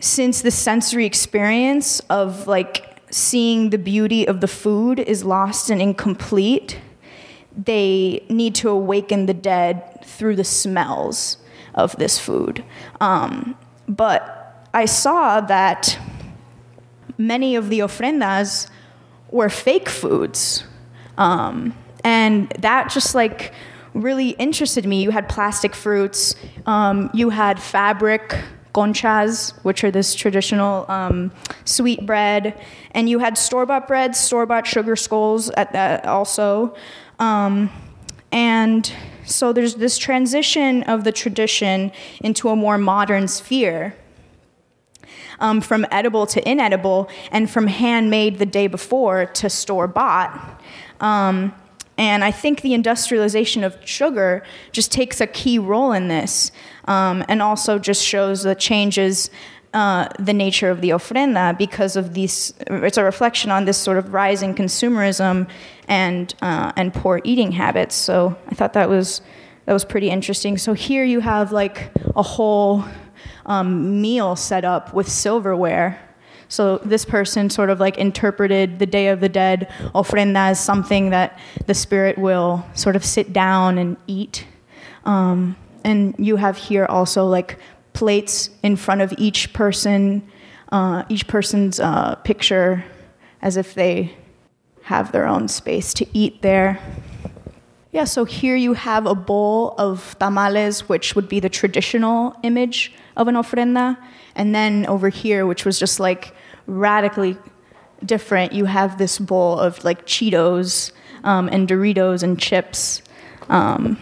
since 0.00 0.42
the 0.42 0.50
sensory 0.50 1.06
experience 1.06 2.00
of 2.10 2.46
like 2.46 2.93
seeing 3.14 3.70
the 3.70 3.78
beauty 3.78 4.26
of 4.26 4.40
the 4.40 4.48
food 4.48 4.98
is 4.98 5.22
lost 5.22 5.70
and 5.70 5.80
incomplete, 5.80 6.80
they 7.56 8.26
need 8.28 8.56
to 8.56 8.68
awaken 8.68 9.26
the 9.26 9.32
dead 9.32 10.04
through 10.04 10.34
the 10.34 10.42
smells 10.42 11.36
of 11.76 11.94
this 11.96 12.18
food. 12.18 12.64
Um, 13.00 13.56
but 13.86 14.68
I 14.74 14.86
saw 14.86 15.40
that 15.42 15.96
many 17.16 17.54
of 17.54 17.70
the 17.70 17.78
ofrendas 17.78 18.68
were 19.30 19.48
fake 19.48 19.88
foods. 19.88 20.64
Um, 21.16 21.72
and 22.02 22.50
that 22.58 22.90
just 22.90 23.14
like 23.14 23.52
really 23.94 24.30
interested 24.30 24.86
me. 24.86 25.04
You 25.04 25.12
had 25.12 25.28
plastic 25.28 25.76
fruits, 25.76 26.34
um, 26.66 27.10
you 27.14 27.30
had 27.30 27.62
fabric 27.62 28.42
conchas, 28.74 29.54
which 29.62 29.84
are 29.84 29.90
this 29.90 30.14
traditional 30.14 30.84
um, 30.90 31.30
sweet 31.64 32.04
bread, 32.04 32.60
and 32.90 33.08
you 33.08 33.20
had 33.20 33.38
store 33.38 33.64
bought 33.64 33.86
breads, 33.86 34.18
store 34.18 34.44
bought 34.44 34.66
sugar 34.66 34.96
skulls 34.96 35.48
at 35.50 35.72
that 35.72 36.04
also. 36.04 36.74
Um, 37.18 37.70
and 38.32 38.92
so 39.24 39.52
there's 39.52 39.76
this 39.76 39.96
transition 39.96 40.82
of 40.82 41.04
the 41.04 41.12
tradition 41.12 41.92
into 42.20 42.48
a 42.48 42.56
more 42.56 42.76
modern 42.76 43.28
sphere. 43.28 43.94
Um, 45.40 45.60
from 45.60 45.84
edible 45.90 46.26
to 46.26 46.48
inedible, 46.48 47.08
and 47.32 47.50
from 47.50 47.66
handmade 47.66 48.38
the 48.38 48.46
day 48.46 48.68
before 48.68 49.26
to 49.26 49.50
store 49.50 49.88
bought. 49.88 50.60
Um, 51.00 51.52
and 51.96 52.24
I 52.24 52.30
think 52.30 52.62
the 52.62 52.74
industrialization 52.74 53.62
of 53.64 53.76
sugar 53.84 54.42
just 54.72 54.90
takes 54.90 55.20
a 55.20 55.26
key 55.26 55.58
role 55.58 55.92
in 55.92 56.08
this, 56.08 56.50
um, 56.86 57.24
and 57.28 57.40
also 57.40 57.78
just 57.78 58.04
shows 58.04 58.42
the 58.42 58.54
changes 58.54 59.30
uh, 59.74 60.08
the 60.20 60.32
nature 60.32 60.70
of 60.70 60.80
the 60.80 60.90
ofrenda 60.90 61.56
because 61.58 61.96
of 61.96 62.14
these. 62.14 62.54
It's 62.68 62.96
a 62.96 63.04
reflection 63.04 63.50
on 63.50 63.64
this 63.64 63.76
sort 63.76 63.98
of 63.98 64.14
rising 64.14 64.54
consumerism 64.54 65.48
and 65.88 66.32
uh, 66.42 66.72
and 66.76 66.94
poor 66.94 67.20
eating 67.24 67.52
habits. 67.52 67.94
So 67.94 68.36
I 68.48 68.54
thought 68.54 68.72
that 68.74 68.88
was 68.88 69.20
that 69.66 69.72
was 69.72 69.84
pretty 69.84 70.10
interesting. 70.10 70.58
So 70.58 70.74
here 70.74 71.04
you 71.04 71.20
have 71.20 71.52
like 71.52 71.90
a 72.14 72.22
whole 72.22 72.84
um, 73.46 74.00
meal 74.00 74.36
set 74.36 74.64
up 74.64 74.94
with 74.94 75.08
silverware. 75.08 76.00
So 76.48 76.78
this 76.78 77.04
person 77.04 77.50
sort 77.50 77.70
of 77.70 77.80
like 77.80 77.98
interpreted 77.98 78.78
the 78.78 78.86
Day 78.86 79.08
of 79.08 79.20
the 79.20 79.28
Dead 79.28 79.70
ofrenda 79.94 80.50
as 80.50 80.60
something 80.60 81.10
that 81.10 81.38
the 81.66 81.74
spirit 81.74 82.18
will 82.18 82.64
sort 82.74 82.96
of 82.96 83.04
sit 83.04 83.32
down 83.32 83.78
and 83.78 83.96
eat. 84.06 84.46
Um, 85.04 85.56
and 85.84 86.14
you 86.18 86.36
have 86.36 86.56
here 86.56 86.86
also 86.86 87.26
like 87.26 87.58
plates 87.92 88.50
in 88.62 88.76
front 88.76 89.00
of 89.00 89.12
each 89.18 89.52
person, 89.52 90.28
uh, 90.72 91.04
each 91.08 91.26
person's 91.26 91.78
uh, 91.80 92.16
picture, 92.16 92.84
as 93.42 93.56
if 93.56 93.74
they 93.74 94.16
have 94.82 95.12
their 95.12 95.26
own 95.26 95.48
space 95.48 95.94
to 95.94 96.06
eat 96.12 96.42
there. 96.42 96.78
Yeah, 97.94 98.02
so 98.02 98.24
here 98.24 98.56
you 98.56 98.72
have 98.72 99.06
a 99.06 99.14
bowl 99.14 99.76
of 99.78 100.16
tamales, 100.18 100.88
which 100.88 101.14
would 101.14 101.28
be 101.28 101.38
the 101.38 101.48
traditional 101.48 102.34
image 102.42 102.92
of 103.16 103.28
an 103.28 103.36
ofrenda. 103.36 103.96
And 104.34 104.52
then 104.52 104.84
over 104.86 105.10
here, 105.10 105.46
which 105.46 105.64
was 105.64 105.78
just 105.78 106.00
like 106.00 106.34
radically 106.66 107.36
different, 108.04 108.52
you 108.52 108.64
have 108.64 108.98
this 108.98 109.20
bowl 109.20 109.60
of 109.60 109.84
like 109.84 110.06
Cheetos 110.06 110.90
um, 111.22 111.48
and 111.52 111.68
Doritos 111.68 112.24
and 112.24 112.36
chips. 112.36 113.00
Um, 113.48 113.96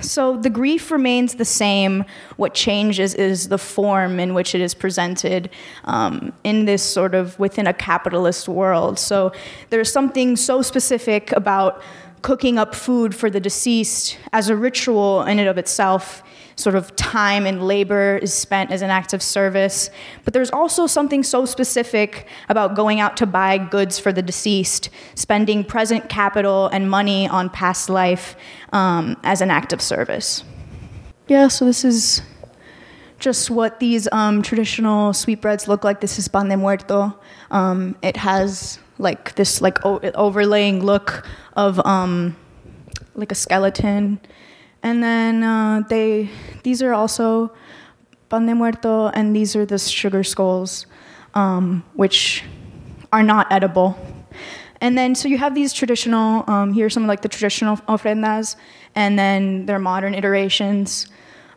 so 0.00 0.38
the 0.38 0.48
grief 0.48 0.90
remains 0.90 1.34
the 1.34 1.44
same. 1.44 2.06
What 2.38 2.54
changes 2.54 3.14
is 3.14 3.48
the 3.48 3.58
form 3.58 4.18
in 4.18 4.32
which 4.32 4.54
it 4.54 4.62
is 4.62 4.72
presented 4.72 5.50
um, 5.84 6.32
in 6.42 6.64
this 6.64 6.82
sort 6.82 7.14
of 7.14 7.38
within 7.38 7.66
a 7.66 7.74
capitalist 7.74 8.48
world. 8.48 8.98
So 8.98 9.32
there's 9.68 9.92
something 9.92 10.36
so 10.36 10.62
specific 10.62 11.32
about 11.32 11.82
cooking 12.22 12.58
up 12.58 12.74
food 12.74 13.14
for 13.14 13.30
the 13.30 13.40
deceased 13.40 14.18
as 14.32 14.48
a 14.48 14.56
ritual 14.56 15.22
in 15.22 15.38
and 15.38 15.48
of 15.48 15.58
itself 15.58 16.22
sort 16.60 16.76
of 16.76 16.94
time 16.94 17.46
and 17.46 17.66
labor 17.66 18.18
is 18.22 18.32
spent 18.32 18.70
as 18.70 18.82
an 18.82 18.90
act 18.90 19.12
of 19.12 19.22
service. 19.22 19.90
But 20.24 20.34
there's 20.34 20.50
also 20.50 20.86
something 20.86 21.22
so 21.22 21.46
specific 21.46 22.26
about 22.48 22.76
going 22.76 23.00
out 23.00 23.16
to 23.18 23.26
buy 23.26 23.58
goods 23.58 23.98
for 23.98 24.12
the 24.12 24.22
deceased, 24.22 24.90
spending 25.14 25.64
present 25.64 26.08
capital 26.08 26.68
and 26.68 26.88
money 26.88 27.26
on 27.28 27.50
past 27.50 27.88
life 27.88 28.36
um, 28.72 29.16
as 29.24 29.40
an 29.40 29.50
act 29.50 29.72
of 29.72 29.80
service. 29.80 30.44
Yeah, 31.28 31.48
so 31.48 31.64
this 31.64 31.84
is 31.84 32.22
just 33.18 33.50
what 33.50 33.80
these 33.80 34.08
um, 34.12 34.42
traditional 34.42 35.12
sweetbreads 35.12 35.68
look 35.68 35.84
like. 35.84 36.00
This 36.00 36.18
is 36.18 36.28
pan 36.28 36.48
de 36.48 36.56
muerto. 36.56 37.18
Um, 37.50 37.96
it 38.02 38.16
has 38.16 38.78
like 39.00 39.34
this 39.34 39.60
like 39.60 39.84
o- 39.84 40.00
overlaying 40.14 40.84
look 40.84 41.26
of 41.56 41.84
um, 41.86 42.36
like 43.14 43.32
a 43.32 43.34
skeleton, 43.34 44.20
and 44.82 45.02
then 45.02 45.42
uh, 45.42 45.82
they 45.88 46.30
these 46.62 46.82
are 46.82 46.92
also 46.92 47.52
pan 48.28 48.46
de 48.46 48.54
muerto, 48.54 49.08
and 49.08 49.34
these 49.34 49.56
are 49.56 49.66
the 49.66 49.78
sugar 49.78 50.22
skulls, 50.22 50.86
um, 51.34 51.82
which 51.94 52.44
are 53.12 53.22
not 53.22 53.50
edible. 53.50 53.98
And 54.80 54.96
then 54.96 55.14
so 55.14 55.28
you 55.28 55.38
have 55.38 55.54
these 55.54 55.72
traditional. 55.72 56.44
Um, 56.48 56.72
here 56.72 56.86
are 56.86 56.90
some 56.90 57.04
of 57.04 57.08
like 57.08 57.22
the 57.22 57.28
traditional 57.28 57.76
ofrendas, 57.88 58.56
and 58.94 59.18
then 59.18 59.66
their 59.66 59.78
modern 59.78 60.14
iterations. 60.14 61.08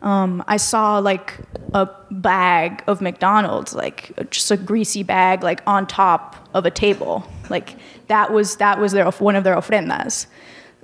Um, 0.02 0.44
I 0.46 0.58
saw 0.58 0.98
like 0.98 1.40
a 1.72 1.88
bag 2.10 2.84
of 2.86 3.00
McDonald's, 3.00 3.74
like 3.74 4.12
just 4.30 4.50
a 4.50 4.56
greasy 4.56 5.02
bag, 5.02 5.42
like 5.42 5.62
on 5.66 5.86
top 5.86 6.43
of 6.54 6.64
a 6.64 6.70
table. 6.70 7.24
Like 7.50 7.76
that 8.06 8.32
was 8.32 8.56
that 8.56 8.80
was 8.80 8.92
their 8.92 9.10
one 9.10 9.36
of 9.36 9.44
their 9.44 9.56
ofrendas. 9.56 10.26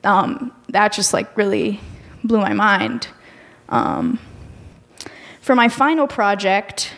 Um, 0.05 0.53
that 0.69 0.93
just 0.93 1.13
like 1.13 1.35
really 1.37 1.81
blew 2.25 2.41
my 2.41 2.53
mind. 2.53 3.09
Um, 3.69 4.19
for 5.41 5.55
my 5.55 5.69
final 5.69 6.07
project, 6.07 6.93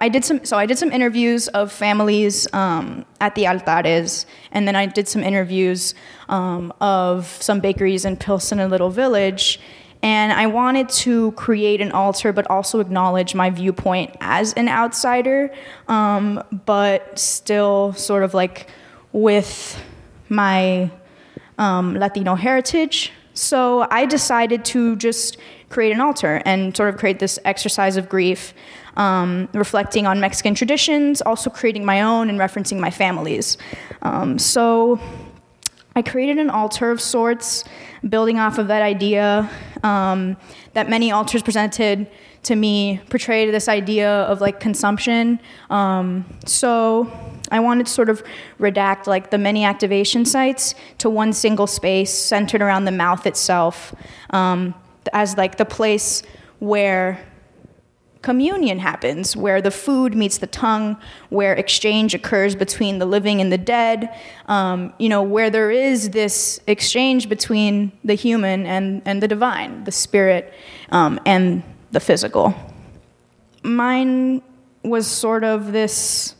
I 0.00 0.08
did 0.08 0.24
some. 0.24 0.44
So 0.44 0.56
I 0.56 0.66
did 0.66 0.78
some 0.78 0.92
interviews 0.92 1.48
of 1.48 1.72
families 1.72 2.46
um, 2.52 3.04
at 3.20 3.34
the 3.34 3.44
altares, 3.44 4.26
and 4.52 4.68
then 4.68 4.76
I 4.76 4.86
did 4.86 5.08
some 5.08 5.22
interviews 5.22 5.94
um, 6.28 6.72
of 6.80 7.26
some 7.40 7.60
bakeries 7.60 8.04
in 8.04 8.16
Pilsen 8.16 8.60
and 8.60 8.70
Little 8.70 8.90
Village. 8.90 9.58
And 10.04 10.34
I 10.34 10.48
wanted 10.48 10.90
to 10.90 11.32
create 11.32 11.80
an 11.80 11.90
altar, 11.90 12.30
but 12.30 12.46
also 12.50 12.78
acknowledge 12.78 13.34
my 13.34 13.48
viewpoint 13.48 14.14
as 14.20 14.52
an 14.52 14.68
outsider, 14.68 15.50
um, 15.88 16.42
but 16.66 17.18
still 17.18 17.94
sort 17.94 18.22
of 18.22 18.34
like 18.34 18.68
with 19.12 19.82
my 20.28 20.90
um, 21.56 21.94
Latino 21.94 22.34
heritage. 22.34 23.12
So 23.32 23.86
I 23.90 24.04
decided 24.04 24.66
to 24.66 24.94
just 24.96 25.38
create 25.70 25.92
an 25.92 26.02
altar 26.02 26.42
and 26.44 26.76
sort 26.76 26.90
of 26.90 26.98
create 26.98 27.18
this 27.18 27.38
exercise 27.46 27.96
of 27.96 28.10
grief, 28.10 28.52
um, 28.98 29.48
reflecting 29.54 30.06
on 30.06 30.20
Mexican 30.20 30.54
traditions, 30.54 31.22
also 31.22 31.48
creating 31.48 31.86
my 31.86 32.02
own 32.02 32.28
and 32.28 32.38
referencing 32.38 32.78
my 32.78 32.90
family's. 32.90 33.56
Um, 34.02 34.38
so 34.38 35.00
I 35.96 36.02
created 36.02 36.38
an 36.38 36.50
altar 36.50 36.90
of 36.90 37.00
sorts, 37.00 37.64
building 38.08 38.38
off 38.38 38.58
of 38.58 38.68
that 38.68 38.82
idea 38.82 39.50
um, 39.82 40.36
that 40.74 40.88
many 40.88 41.10
altars 41.10 41.42
presented 41.42 42.06
to 42.42 42.56
me 42.56 43.00
portrayed 43.08 43.52
this 43.52 43.68
idea 43.68 44.10
of 44.10 44.40
like 44.40 44.60
consumption. 44.60 45.40
Um, 45.70 46.24
so 46.44 47.10
I 47.50 47.60
wanted 47.60 47.86
to 47.86 47.92
sort 47.92 48.10
of 48.10 48.22
redact 48.58 49.06
like 49.06 49.30
the 49.30 49.38
many 49.38 49.64
activation 49.64 50.24
sites 50.24 50.74
to 50.98 51.08
one 51.08 51.32
single 51.32 51.66
space 51.66 52.12
centered 52.12 52.62
around 52.62 52.84
the 52.84 52.92
mouth 52.92 53.26
itself 53.26 53.94
um, 54.30 54.74
as 55.12 55.36
like 55.36 55.56
the 55.56 55.64
place 55.64 56.22
where 56.58 57.24
communion 58.24 58.78
happens, 58.78 59.36
where 59.36 59.60
the 59.60 59.70
food 59.70 60.14
meets 60.14 60.38
the 60.38 60.46
tongue, 60.46 60.96
where 61.28 61.52
exchange 61.52 62.14
occurs 62.14 62.56
between 62.56 62.98
the 62.98 63.04
living 63.04 63.42
and 63.42 63.52
the 63.52 63.58
dead, 63.58 64.08
um, 64.46 64.94
you 64.98 65.10
know, 65.10 65.22
where 65.22 65.50
there 65.50 65.70
is 65.70 66.10
this 66.10 66.58
exchange 66.66 67.28
between 67.28 67.92
the 68.02 68.14
human 68.14 68.64
and, 68.64 69.02
and 69.04 69.22
the 69.22 69.28
divine, 69.28 69.84
the 69.84 69.92
spirit 69.92 70.54
um, 70.90 71.20
and 71.26 71.62
the 71.92 72.00
physical. 72.00 72.54
Mine 73.62 74.42
was 74.82 75.06
sort 75.06 75.44
of 75.44 75.72
this 75.72 76.34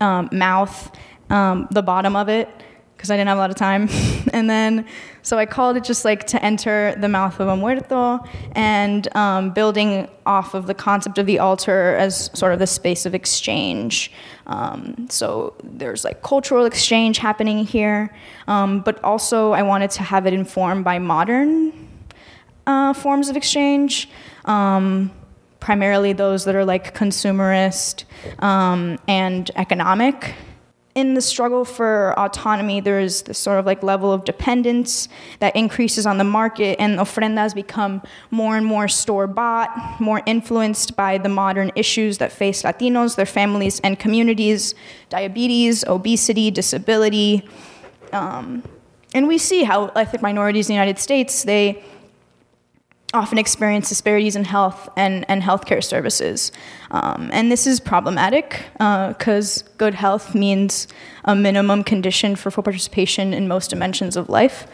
um, 0.00 0.28
mouth, 0.32 0.90
um, 1.30 1.68
the 1.70 1.82
bottom 1.82 2.16
of 2.16 2.28
it, 2.28 2.48
because 2.96 3.08
I 3.12 3.16
didn't 3.16 3.28
have 3.28 3.38
a 3.38 3.40
lot 3.40 3.50
of 3.50 3.56
time. 3.56 3.88
and 4.32 4.50
then, 4.50 4.86
so 5.24 5.38
I 5.38 5.46
called 5.46 5.78
it 5.78 5.84
just 5.84 6.04
like 6.04 6.26
to 6.28 6.44
enter 6.44 6.94
the 6.98 7.08
mouth 7.08 7.40
of 7.40 7.48
a 7.48 7.56
muerto 7.56 8.22
and 8.52 9.08
um, 9.16 9.52
building 9.52 10.06
off 10.26 10.52
of 10.52 10.66
the 10.66 10.74
concept 10.74 11.16
of 11.16 11.24
the 11.24 11.38
altar 11.38 11.96
as 11.96 12.30
sort 12.34 12.52
of 12.52 12.58
the 12.58 12.66
space 12.66 13.06
of 13.06 13.14
exchange. 13.14 14.12
Um, 14.46 15.06
so 15.08 15.54
there's 15.64 16.04
like 16.04 16.22
cultural 16.22 16.66
exchange 16.66 17.16
happening 17.16 17.64
here, 17.64 18.14
um, 18.48 18.80
but 18.80 19.02
also 19.02 19.52
I 19.52 19.62
wanted 19.62 19.90
to 19.92 20.02
have 20.02 20.26
it 20.26 20.34
informed 20.34 20.84
by 20.84 20.98
modern 20.98 21.72
uh, 22.66 22.92
forms 22.92 23.30
of 23.30 23.36
exchange. 23.36 24.10
Um, 24.44 25.10
primarily 25.58 26.12
those 26.12 26.44
that 26.44 26.54
are 26.54 26.66
like 26.66 26.94
consumerist 26.94 28.04
um, 28.40 28.98
and 29.08 29.50
economic 29.56 30.34
in 30.94 31.14
the 31.14 31.20
struggle 31.20 31.64
for 31.64 32.16
autonomy, 32.18 32.80
there's 32.80 33.22
this 33.22 33.38
sort 33.38 33.58
of 33.58 33.66
like 33.66 33.82
level 33.82 34.12
of 34.12 34.24
dependence 34.24 35.08
that 35.40 35.54
increases 35.56 36.06
on 36.06 36.18
the 36.18 36.24
market, 36.24 36.76
and 36.78 36.98
ofrendas 36.98 37.54
become 37.54 38.00
more 38.30 38.56
and 38.56 38.64
more 38.64 38.86
store 38.86 39.26
bought, 39.26 40.00
more 40.00 40.22
influenced 40.24 40.94
by 40.94 41.18
the 41.18 41.28
modern 41.28 41.72
issues 41.74 42.18
that 42.18 42.30
face 42.30 42.62
Latinos, 42.62 43.16
their 43.16 43.26
families, 43.26 43.80
and 43.80 43.98
communities 43.98 44.74
diabetes, 45.08 45.84
obesity, 45.84 46.50
disability. 46.50 47.46
Um, 48.12 48.62
and 49.14 49.28
we 49.28 49.38
see 49.38 49.62
how 49.62 49.86
ethnic 49.88 50.22
minorities 50.22 50.68
in 50.68 50.74
the 50.74 50.74
United 50.74 50.98
States, 50.98 51.44
they 51.44 51.82
often 53.14 53.38
experience 53.38 53.88
disparities 53.88 54.36
in 54.36 54.44
health 54.44 54.88
and, 54.96 55.24
and 55.28 55.42
healthcare 55.42 55.82
services. 55.82 56.52
Um, 56.90 57.30
and 57.32 57.50
this 57.50 57.66
is 57.66 57.80
problematic 57.80 58.64
because 58.74 59.62
uh, 59.62 59.66
good 59.78 59.94
health 59.94 60.34
means 60.34 60.88
a 61.24 61.34
minimum 61.34 61.84
condition 61.84 62.36
for 62.36 62.50
full 62.50 62.64
participation 62.64 63.32
in 63.32 63.48
most 63.48 63.70
dimensions 63.70 64.16
of 64.16 64.28
life. 64.28 64.66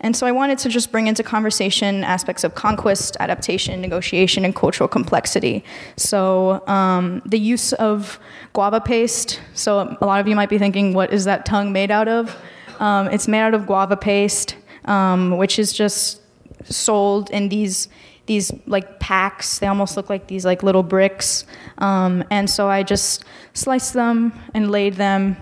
And 0.00 0.14
so 0.14 0.26
I 0.26 0.32
wanted 0.32 0.58
to 0.58 0.68
just 0.68 0.92
bring 0.92 1.06
into 1.06 1.22
conversation 1.22 2.04
aspects 2.04 2.44
of 2.44 2.54
conquest, 2.54 3.16
adaptation, 3.18 3.80
negotiation, 3.80 4.44
and 4.44 4.54
cultural 4.54 4.88
complexity. 4.88 5.64
So 5.96 6.66
um, 6.68 7.22
the 7.24 7.38
use 7.38 7.72
of 7.72 8.18
guava 8.52 8.80
paste. 8.80 9.40
So 9.54 9.96
a 10.00 10.04
lot 10.04 10.20
of 10.20 10.28
you 10.28 10.36
might 10.36 10.50
be 10.50 10.58
thinking, 10.58 10.92
what 10.92 11.12
is 11.12 11.24
that 11.24 11.46
tongue 11.46 11.72
made 11.72 11.90
out 11.90 12.08
of? 12.08 12.36
Um, 12.78 13.08
it's 13.08 13.26
made 13.26 13.40
out 13.40 13.54
of 13.54 13.66
guava 13.66 13.96
paste, 13.96 14.56
um, 14.84 15.38
which 15.38 15.58
is 15.58 15.72
just 15.72 16.20
sold 16.74 17.30
in 17.30 17.48
these 17.48 17.88
these 18.26 18.52
like 18.66 18.98
packs. 18.98 19.58
They 19.58 19.66
almost 19.66 19.96
look 19.96 20.10
like 20.10 20.26
these 20.26 20.44
like 20.44 20.62
little 20.62 20.82
bricks. 20.82 21.44
Um, 21.78 22.24
and 22.30 22.50
so 22.50 22.68
I 22.68 22.82
just 22.82 23.24
sliced 23.54 23.94
them 23.94 24.32
and 24.52 24.70
laid 24.70 24.94
them 24.94 25.36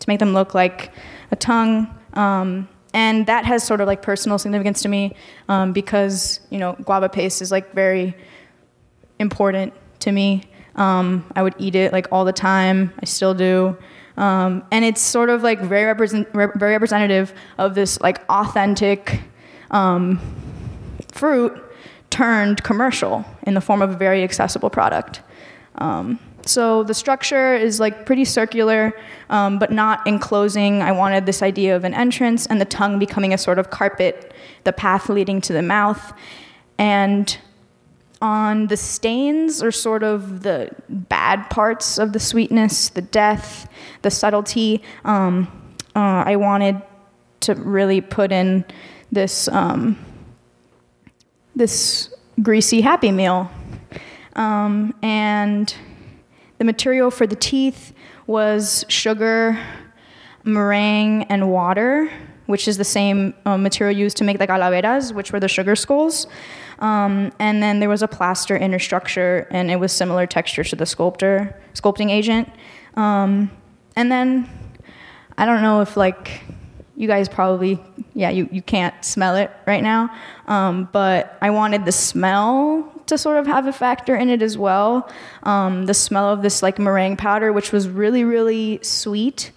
to 0.00 0.08
make 0.08 0.18
them 0.18 0.34
look 0.34 0.54
like 0.54 0.92
a 1.30 1.36
tongue. 1.36 1.86
Um, 2.14 2.68
and 2.92 3.26
that 3.26 3.44
has 3.44 3.64
sort 3.64 3.80
of 3.80 3.86
like 3.86 4.02
personal 4.02 4.38
significance 4.38 4.82
to 4.82 4.88
me 4.88 5.14
um, 5.48 5.72
because 5.72 6.40
you 6.50 6.58
know 6.58 6.76
guava 6.84 7.08
paste 7.08 7.42
is 7.42 7.50
like 7.50 7.72
very 7.72 8.16
important 9.18 9.72
to 10.00 10.12
me. 10.12 10.42
Um, 10.76 11.24
I 11.36 11.42
would 11.42 11.54
eat 11.58 11.74
it 11.76 11.92
like 11.92 12.08
all 12.10 12.24
the 12.24 12.32
time. 12.32 12.92
I 13.00 13.04
still 13.04 13.34
do. 13.34 13.76
Um, 14.16 14.64
and 14.70 14.84
it's 14.84 15.00
sort 15.00 15.28
of 15.28 15.42
like 15.42 15.60
very 15.60 15.84
represent- 15.84 16.32
very 16.32 16.72
representative 16.72 17.34
of 17.58 17.74
this 17.74 18.00
like 18.00 18.22
authentic 18.28 19.20
um, 19.70 20.20
fruit 21.14 21.52
turned 22.10 22.62
commercial 22.62 23.24
in 23.46 23.54
the 23.54 23.60
form 23.60 23.82
of 23.82 23.90
a 23.90 23.96
very 23.96 24.22
accessible 24.22 24.70
product. 24.70 25.20
Um, 25.76 26.18
so 26.46 26.82
the 26.82 26.94
structure 26.94 27.54
is 27.54 27.80
like 27.80 28.04
pretty 28.04 28.24
circular, 28.24 28.92
um, 29.30 29.58
but 29.58 29.72
not 29.72 30.06
enclosing. 30.06 30.82
I 30.82 30.92
wanted 30.92 31.24
this 31.24 31.42
idea 31.42 31.74
of 31.74 31.84
an 31.84 31.94
entrance 31.94 32.46
and 32.46 32.60
the 32.60 32.66
tongue 32.66 32.98
becoming 32.98 33.32
a 33.32 33.38
sort 33.38 33.58
of 33.58 33.70
carpet, 33.70 34.34
the 34.64 34.72
path 34.72 35.08
leading 35.08 35.40
to 35.42 35.52
the 35.52 35.62
mouth. 35.62 36.12
And 36.78 37.36
on 38.20 38.66
the 38.66 38.76
stains 38.76 39.62
are 39.62 39.72
sort 39.72 40.02
of 40.02 40.42
the 40.42 40.70
bad 40.88 41.48
parts 41.50 41.98
of 41.98 42.12
the 42.12 42.20
sweetness, 42.20 42.90
the 42.90 43.02
death, 43.02 43.68
the 44.02 44.10
subtlety. 44.10 44.82
Um, 45.04 45.48
uh, 45.96 46.24
I 46.26 46.36
wanted 46.36 46.82
to 47.40 47.54
really 47.54 48.00
put 48.00 48.32
in 48.32 48.64
this 49.10 49.48
um, 49.48 49.96
this 51.54 52.12
greasy 52.42 52.80
Happy 52.80 53.12
Meal. 53.12 53.50
Um, 54.34 54.94
and 55.02 55.74
the 56.58 56.64
material 56.64 57.10
for 57.10 57.26
the 57.26 57.36
teeth 57.36 57.92
was 58.26 58.84
sugar, 58.88 59.58
meringue, 60.42 61.24
and 61.24 61.50
water, 61.50 62.10
which 62.46 62.66
is 62.66 62.76
the 62.76 62.84
same 62.84 63.34
uh, 63.46 63.56
material 63.56 63.96
used 63.96 64.16
to 64.16 64.24
make 64.24 64.38
the 64.38 64.46
calaveras, 64.46 65.12
which 65.12 65.32
were 65.32 65.40
the 65.40 65.48
sugar 65.48 65.76
skulls. 65.76 66.26
Um, 66.80 67.32
and 67.38 67.62
then 67.62 67.80
there 67.80 67.88
was 67.88 68.02
a 68.02 68.08
plaster 68.08 68.56
inner 68.56 68.78
structure, 68.78 69.46
and 69.50 69.70
it 69.70 69.76
was 69.76 69.92
similar 69.92 70.26
texture 70.26 70.64
to 70.64 70.76
the 70.76 70.86
sculptor 70.86 71.58
sculpting 71.74 72.10
agent. 72.10 72.48
Um, 72.94 73.50
and 73.96 74.10
then 74.10 74.48
I 75.38 75.46
don't 75.46 75.62
know 75.62 75.80
if 75.80 75.96
like 75.96 76.42
you 76.96 77.08
guys 77.08 77.28
probably, 77.28 77.80
yeah, 78.14 78.30
you, 78.30 78.48
you 78.52 78.62
can't 78.62 78.94
smell 79.04 79.34
it 79.36 79.50
right 79.66 79.82
now. 79.82 80.14
Um, 80.46 80.88
but 80.92 81.36
I 81.42 81.50
wanted 81.50 81.84
the 81.84 81.92
smell 81.92 82.90
to 83.06 83.18
sort 83.18 83.36
of 83.36 83.46
have 83.46 83.66
a 83.66 83.72
factor 83.72 84.14
in 84.14 84.30
it 84.30 84.42
as 84.42 84.56
well. 84.56 85.10
Um, 85.42 85.86
the 85.86 85.94
smell 85.94 86.32
of 86.32 86.42
this 86.42 86.62
like 86.62 86.78
meringue 86.78 87.16
powder, 87.16 87.52
which 87.52 87.72
was 87.72 87.88
really, 87.88 88.22
really 88.22 88.78
sweet, 88.82 89.50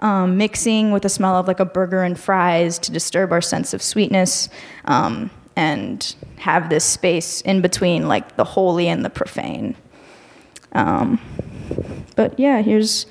um, 0.00 0.36
mixing 0.36 0.92
with 0.92 1.02
the 1.02 1.08
smell 1.08 1.34
of 1.36 1.48
like 1.48 1.60
a 1.60 1.64
burger 1.64 2.02
and 2.02 2.18
fries 2.18 2.78
to 2.80 2.92
disturb 2.92 3.32
our 3.32 3.40
sense 3.40 3.74
of 3.74 3.82
sweetness 3.82 4.48
um, 4.84 5.30
and 5.56 6.14
have 6.36 6.70
this 6.70 6.84
space 6.84 7.40
in 7.40 7.60
between 7.60 8.06
like 8.06 8.36
the 8.36 8.44
holy 8.44 8.86
and 8.86 9.04
the 9.04 9.10
profane. 9.10 9.74
Um, 10.72 11.20
but 12.14 12.38
yeah, 12.38 12.62
here's 12.62 13.06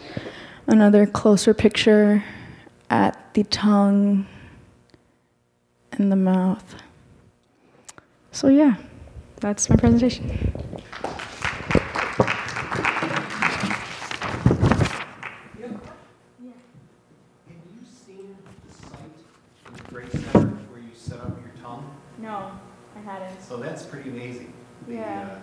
another 0.68 1.06
closer 1.06 1.54
picture 1.54 2.24
at 2.94 3.34
the 3.34 3.44
tongue 3.46 4.24
and 5.94 6.12
the 6.12 6.16
mouth. 6.16 6.76
So, 8.32 8.50
yeah, 8.50 8.76
that's 9.38 9.68
my 9.68 9.76
presentation. 9.78 10.30
No, 22.20 22.52
I 22.96 23.00
hadn't. 23.00 23.42
So 23.42 23.58
that's 23.58 23.84
pretty 23.84 24.10
amazing. 24.10 24.54
The, 24.88 24.94
yeah. 24.94 25.30
Uh, 25.30 25.40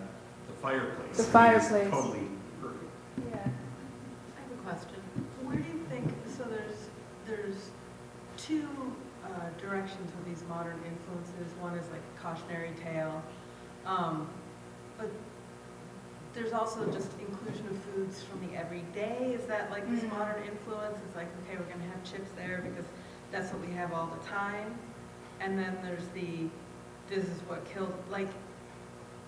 the 0.47 0.55
fireplace. 0.63 1.17
The 1.17 1.23
fireplace. 1.25 1.91
Totally 1.91 2.27
perfect. 2.63 2.85
Yeah. 3.29 3.37
I 3.37 4.41
have 4.41 4.53
a 4.53 4.63
question. 4.63 5.03
Where 5.43 5.57
do 5.57 5.65
you 5.65 5.85
think, 5.91 6.11
so 6.37 6.45
there's 6.45 6.91
there's 7.31 7.71
two 8.37 8.69
uh, 9.25 9.50
directions 9.61 10.11
of 10.13 10.25
these 10.25 10.43
modern 10.49 10.81
influences. 10.87 11.55
One 11.61 11.75
is 11.75 11.89
like 11.91 12.01
a 12.17 12.23
cautionary 12.23 12.73
tale, 12.83 13.23
um, 13.87 14.29
but 14.99 15.11
there's 16.35 16.53
also 16.53 16.87
just 16.93 17.11
inclusion 17.19 17.67
of 17.69 17.77
foods 17.93 18.23
from 18.23 18.47
the 18.47 18.57
everyday. 18.57 19.35
Is 19.35 19.47
that 19.47 19.71
like 19.71 19.89
this 19.91 20.01
mm-hmm. 20.01 20.19
modern 20.19 20.43
influence? 20.45 20.99
It's 21.07 21.17
like, 21.17 21.27
okay, 21.45 21.59
we're 21.59 21.67
going 21.67 21.81
to 21.81 21.89
have 21.89 22.05
chips 22.05 22.31
there 22.37 22.63
because 22.65 22.85
that's 23.33 23.53
what 23.53 23.67
we 23.67 23.73
have 23.75 23.93
all 23.93 24.07
the 24.07 24.27
time. 24.27 24.75
And 25.41 25.59
then 25.59 25.77
there's 25.83 26.07
the, 26.15 26.49
this 27.09 27.25
is 27.25 27.41
what 27.49 27.65
killed, 27.73 27.95
like, 28.11 28.29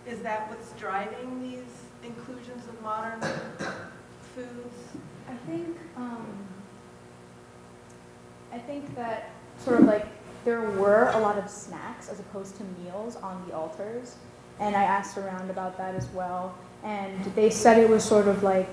is 0.07 0.21
that 0.21 0.49
what's 0.51 0.73
driving 0.73 1.41
these 1.43 1.63
inclusions 2.05 2.67
of 2.67 2.81
modern 2.83 3.21
foods? 4.35 4.77
I 5.29 5.35
think, 5.51 5.77
um, 5.97 6.27
I 8.53 8.59
think 8.59 8.95
that 8.97 9.31
sort 9.59 9.81
of 9.81 9.87
like 9.87 10.07
there 10.45 10.61
were 10.61 11.11
a 11.15 11.19
lot 11.19 11.39
of 11.39 11.49
snacks 11.49 12.09
as 12.09 12.21
opposed 12.21 12.57
to 12.57 12.65
meals 12.83 13.17
on 13.17 13.45
the 13.47 13.55
altars, 13.55 14.17
and 14.61 14.77
I 14.77 14.83
asked 14.83 15.19
around 15.19 15.51
about 15.51 15.77
that 15.79 15.95
as 15.95 16.07
well, 16.09 16.55
and 16.85 17.25
they 17.35 17.51
said 17.51 17.79
it 17.79 17.89
was 17.89 18.05
sort 18.05 18.29
of 18.29 18.43
like, 18.43 18.69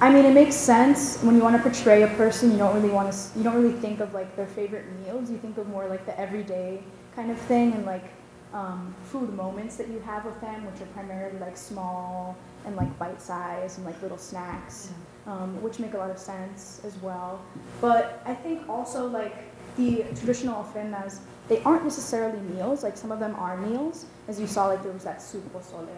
I 0.00 0.12
mean, 0.12 0.24
it 0.24 0.34
makes 0.34 0.54
sense 0.54 1.22
when 1.22 1.36
you 1.36 1.42
want 1.42 1.56
to 1.56 1.62
portray 1.62 2.02
a 2.02 2.08
person. 2.08 2.52
You 2.52 2.58
don't 2.58 2.74
really 2.74 2.90
want 2.90 3.12
to, 3.12 3.38
you 3.38 3.42
don't 3.42 3.54
really 3.54 3.78
think 3.80 4.00
of 4.00 4.12
like 4.12 4.34
their 4.36 4.46
favorite 4.46 4.84
meals. 5.00 5.30
You 5.30 5.38
think 5.38 5.56
of 5.56 5.66
more 5.68 5.86
like 5.88 6.04
the 6.04 6.18
everyday 6.20 6.82
kind 7.14 7.30
of 7.30 7.38
thing, 7.38 7.72
and 7.72 7.86
like 7.86 8.04
um, 8.52 8.94
food 9.04 9.32
moments 9.34 9.76
that 9.76 9.88
you 9.88 10.00
have 10.00 10.24
with 10.24 10.38
them, 10.40 10.66
which 10.66 10.80
are 10.82 10.92
primarily 10.92 11.38
like 11.38 11.56
small 11.56 12.36
and 12.66 12.76
like 12.76 12.98
bite 12.98 13.22
size 13.22 13.78
and 13.78 13.86
like 13.86 14.00
little 14.02 14.18
snacks 14.18 14.90
um, 15.26 15.60
which 15.60 15.78
make 15.78 15.94
a 15.94 15.98
lot 15.98 16.10
of 16.10 16.18
sense 16.18 16.80
as 16.84 16.96
well. 17.02 17.40
But 17.80 18.22
I 18.24 18.34
think 18.34 18.68
also 18.68 19.06
like 19.06 19.44
the 19.76 20.04
traditional 20.18 20.62
ofrendas, 20.62 21.18
they 21.48 21.62
aren't 21.62 21.84
necessarily 21.84 22.40
meals. 22.40 22.82
Like 22.82 22.96
some 22.96 23.12
of 23.12 23.20
them 23.20 23.34
are 23.36 23.56
meals, 23.56 24.06
as 24.28 24.40
you 24.40 24.46
saw, 24.46 24.66
like 24.66 24.82
there 24.82 24.92
was 24.92 25.04
that 25.04 25.22
soup 25.22 25.44
pozole. 25.52 25.88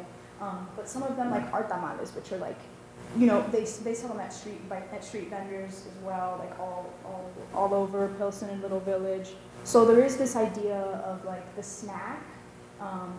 Um, 0.40 0.68
but 0.76 0.88
some 0.88 1.02
of 1.02 1.16
them 1.16 1.30
like 1.30 1.52
are 1.52 1.64
tamales, 1.64 2.14
which 2.14 2.32
are 2.32 2.38
like 2.38 2.58
you 3.16 3.26
know, 3.26 3.42
they, 3.50 3.64
they 3.64 3.94
sell 3.94 4.08
them 4.08 4.20
at 4.20 4.32
street, 4.32 4.68
by, 4.68 4.76
at 4.76 5.02
street 5.02 5.30
vendors 5.30 5.86
as 5.86 6.04
well, 6.04 6.36
like 6.38 6.58
all, 6.58 6.92
all, 7.04 7.30
all 7.54 7.74
over 7.74 8.08
Pilsen 8.18 8.50
and 8.50 8.60
Little 8.62 8.80
Village. 8.80 9.30
So 9.64 9.84
there 9.84 10.04
is 10.04 10.16
this 10.16 10.36
idea 10.36 10.78
of 11.04 11.24
like 11.24 11.56
the 11.56 11.62
snack, 11.62 12.22
um, 12.80 13.16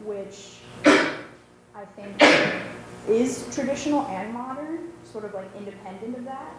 which 0.00 0.56
I 0.84 1.84
think 1.96 2.22
is 3.08 3.48
traditional 3.54 4.06
and 4.06 4.32
modern, 4.32 4.92
sort 5.04 5.24
of 5.24 5.34
like 5.34 5.48
independent 5.56 6.16
of 6.18 6.24
that. 6.24 6.54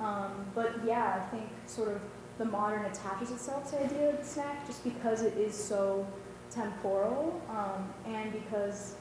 Um, 0.00 0.46
but 0.54 0.72
yeah, 0.84 1.20
I 1.22 1.30
think 1.30 1.48
sort 1.66 1.88
of 1.88 2.00
the 2.38 2.44
modern 2.44 2.84
attaches 2.84 3.30
itself 3.30 3.70
to 3.70 3.76
the 3.76 3.84
idea 3.84 4.10
of 4.10 4.18
the 4.18 4.24
snack 4.24 4.66
just 4.66 4.84
because 4.84 5.22
it 5.22 5.36
is 5.36 5.54
so 5.54 6.06
temporal, 6.50 7.40
um, 7.50 7.92
and 8.06 8.32
because 8.32 8.94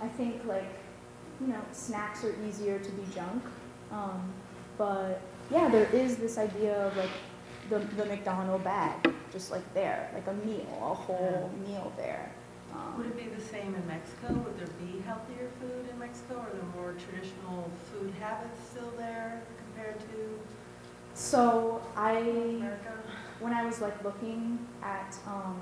I 0.00 0.08
think 0.08 0.44
like, 0.46 0.68
you 1.40 1.48
know, 1.48 1.60
snacks 1.72 2.24
are 2.24 2.34
easier 2.48 2.78
to 2.78 2.90
be 2.92 3.02
junk. 3.14 3.42
Um, 3.90 4.32
but 4.78 5.20
yeah, 5.50 5.68
there 5.68 5.88
is 5.92 6.16
this 6.16 6.38
idea 6.38 6.86
of 6.86 6.96
like 6.96 7.10
the, 7.68 7.78
the 7.96 8.06
McDonald 8.06 8.64
bag, 8.64 9.12
just 9.30 9.50
like 9.50 9.74
there, 9.74 10.10
like 10.14 10.26
a 10.26 10.34
meal, 10.46 10.66
a 10.80 10.94
whole 10.94 11.50
meal 11.66 11.92
there. 11.96 12.32
Um, 12.72 12.96
Would 12.96 13.06
it 13.06 13.16
be 13.16 13.28
the 13.28 13.40
same 13.40 13.74
in 13.74 13.86
Mexico? 13.86 14.32
Would 14.32 14.58
there 14.58 14.74
be 14.80 15.00
healthier 15.02 15.50
food 15.60 15.90
in 15.90 15.98
Mexico? 15.98 16.40
Are 16.40 16.48
there 16.50 16.64
more 16.74 16.94
traditional 16.94 17.70
food 17.92 18.14
habits 18.18 18.58
still 18.70 18.92
there 18.96 19.42
compared 19.58 20.00
to 20.00 20.40
so 21.14 21.82
I, 21.96 22.14
when 23.40 23.52
I 23.52 23.64
was 23.64 23.80
like 23.80 24.02
looking 24.04 24.58
at 24.82 25.16
um, 25.26 25.60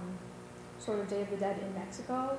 sort 0.78 1.00
of 1.00 1.08
Day 1.08 1.22
of 1.22 1.30
the 1.30 1.36
Dead 1.36 1.58
in 1.60 1.74
Mexico, 1.74 2.36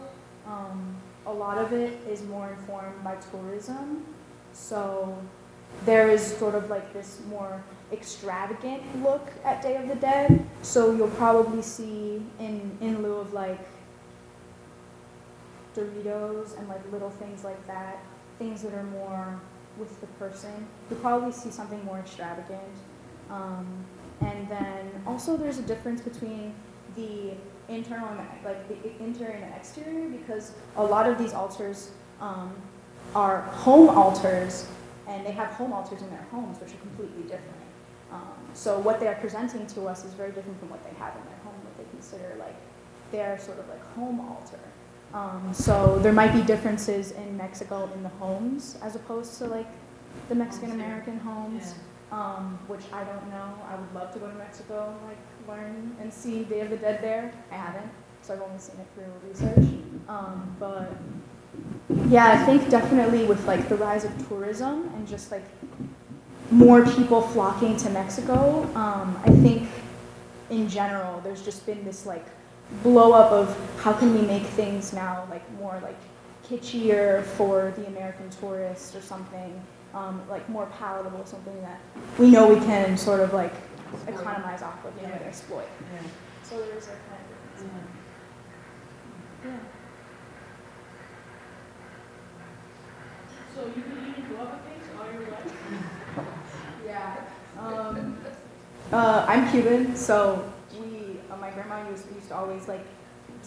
um, 0.47 0.95
a 1.25 1.33
lot 1.33 1.57
of 1.57 1.73
it 1.73 1.99
is 2.07 2.23
more 2.23 2.49
informed 2.49 3.03
by 3.03 3.15
tourism. 3.31 4.05
So 4.53 5.17
there 5.85 6.09
is 6.09 6.21
sort 6.37 6.55
of 6.55 6.69
like 6.69 6.93
this 6.93 7.21
more 7.29 7.63
extravagant 7.91 9.03
look 9.03 9.29
at 9.43 9.61
Day 9.61 9.75
of 9.75 9.87
the 9.87 9.95
Dead. 9.95 10.45
So 10.61 10.95
you'll 10.95 11.09
probably 11.09 11.61
see 11.61 12.21
in 12.39 12.77
in 12.81 13.03
lieu 13.03 13.15
of 13.15 13.33
like 13.33 13.59
Doritos 15.75 16.57
and 16.57 16.67
like 16.67 16.81
little 16.91 17.09
things 17.09 17.43
like 17.43 17.65
that, 17.67 17.99
things 18.37 18.61
that 18.61 18.73
are 18.73 18.83
more 18.83 19.39
with 19.77 19.99
the 20.01 20.07
person. 20.07 20.67
You'll 20.89 20.99
probably 20.99 21.31
see 21.31 21.49
something 21.49 21.83
more 21.85 21.99
extravagant. 21.99 22.61
Um, 23.31 23.65
and 24.21 24.47
then 24.49 24.91
also 25.07 25.37
there's 25.37 25.57
a 25.57 25.63
difference 25.63 26.01
between 26.01 26.53
the 26.95 27.31
internal 27.69 28.07
and 28.09 28.19
the- 28.19 28.49
like 28.49 28.67
the 28.67 29.03
interior 29.03 29.33
and 29.33 29.43
the 29.51 29.55
exterior 29.55 30.09
because 30.09 30.51
a 30.75 30.83
lot 30.83 31.07
of 31.09 31.17
these 31.17 31.33
altars 31.33 31.91
um, 32.19 32.53
are 33.15 33.41
home 33.41 33.89
altars 33.89 34.67
and 35.07 35.25
they 35.25 35.31
have 35.31 35.49
home 35.51 35.73
altars 35.73 36.01
in 36.01 36.09
their 36.09 36.25
homes 36.31 36.59
which 36.59 36.73
are 36.73 36.77
completely 36.77 37.23
different. 37.23 37.55
Um, 38.11 38.33
so 38.53 38.77
what 38.79 38.99
they 38.99 39.07
are 39.07 39.15
presenting 39.15 39.65
to 39.67 39.87
us 39.87 40.03
is 40.03 40.13
very 40.13 40.31
different 40.31 40.59
from 40.59 40.69
what 40.69 40.83
they 40.83 40.93
have 40.99 41.15
in 41.15 41.23
their 41.25 41.39
home, 41.43 41.55
what 41.63 41.77
they 41.77 41.85
consider 41.91 42.35
like 42.39 42.55
their 43.11 43.39
sort 43.39 43.57
of 43.59 43.67
like 43.69 43.83
home 43.95 44.19
altar. 44.19 44.59
Um, 45.13 45.53
so 45.53 45.97
there 45.99 46.13
might 46.13 46.33
be 46.33 46.41
differences 46.41 47.11
in 47.11 47.37
Mexico 47.37 47.89
in 47.95 48.03
the 48.03 48.09
homes 48.09 48.77
as 48.81 48.95
opposed 48.95 49.37
to 49.39 49.47
like 49.47 49.67
the 50.29 50.35
Mexican 50.35 50.71
American 50.71 51.19
homes 51.19 51.75
um, 52.11 52.59
which 52.67 52.81
I 52.91 53.03
don't 53.03 53.29
know. 53.29 53.53
I 53.69 53.75
would 53.75 53.93
love 53.93 54.11
to 54.13 54.19
go 54.19 54.27
to 54.27 54.35
Mexico 54.35 54.93
and 54.97 55.07
like 55.07 55.17
learn 55.47 55.95
and 56.01 56.13
see 56.13 56.43
Day 56.43 56.61
of 56.61 56.69
the 56.69 56.77
Dead 56.77 57.01
there. 57.01 57.33
I 57.51 57.55
haven't, 57.55 57.89
so 58.21 58.33
I've 58.33 58.41
only 58.41 58.59
seen 58.59 58.75
it 58.79 58.87
through 58.95 59.29
research. 59.29 59.81
Um, 60.07 60.55
but 60.59 60.91
yeah, 62.09 62.31
I 62.31 62.45
think 62.45 62.69
definitely 62.69 63.25
with 63.25 63.45
like 63.45 63.69
the 63.69 63.75
rise 63.75 64.03
of 64.03 64.27
tourism 64.27 64.91
and 64.95 65.07
just 65.07 65.31
like 65.31 65.45
more 66.49 66.85
people 66.85 67.21
flocking 67.21 67.77
to 67.77 67.89
Mexico, 67.89 68.63
um, 68.75 69.19
I 69.25 69.29
think 69.41 69.69
in 70.49 70.67
general 70.67 71.21
there's 71.21 71.43
just 71.43 71.65
been 71.65 71.83
this 71.85 72.05
like 72.05 72.25
blow 72.83 73.13
up 73.13 73.31
of 73.31 73.57
how 73.81 73.93
can 73.93 74.13
we 74.13 74.21
make 74.21 74.43
things 74.43 74.93
now 74.93 75.27
like 75.29 75.49
more 75.53 75.79
like 75.81 75.97
kitschier 76.51 77.23
for 77.23 77.73
the 77.77 77.87
American 77.87 78.29
tourist 78.29 78.95
or 78.95 79.01
something 79.01 79.61
um, 79.93 80.21
like 80.29 80.47
more 80.49 80.67
palatable, 80.77 81.25
something 81.25 81.59
that 81.61 81.79
we 82.17 82.29
know 82.31 82.47
we 82.47 82.59
can 82.65 82.97
sort 82.97 83.19
of 83.19 83.33
like 83.33 83.53
economize 84.07 84.61
off 84.61 84.83
of, 84.85 84.95
you 84.95 85.03
know, 85.03 85.09
Yeah. 85.09 85.15
and 85.17 85.25
exploit. 85.25 85.67
Yeah. 85.93 86.07
So 86.43 86.59
there's 86.61 86.87
a 86.87 86.91
kind 86.91 87.21
of 87.21 87.59
difference. 87.59 87.87
Yeah. 89.45 89.51
So 93.55 93.65
you 93.75 93.81
can 93.83 94.15
eat 94.17 94.29
guava 94.29 94.59
cakes 94.67 94.87
all 94.97 95.11
your 95.11 95.29
life? 95.31 95.53
Yeah. 96.85 97.15
Um, 97.59 98.17
uh, 98.91 99.25
I'm 99.27 99.49
Cuban, 99.51 99.95
so 99.95 100.43
we, 100.73 101.19
uh, 101.31 101.37
my 101.37 101.51
grandma 101.51 101.87
used, 101.89 102.13
used 102.13 102.27
to 102.29 102.35
always 102.35 102.67
like 102.67 102.85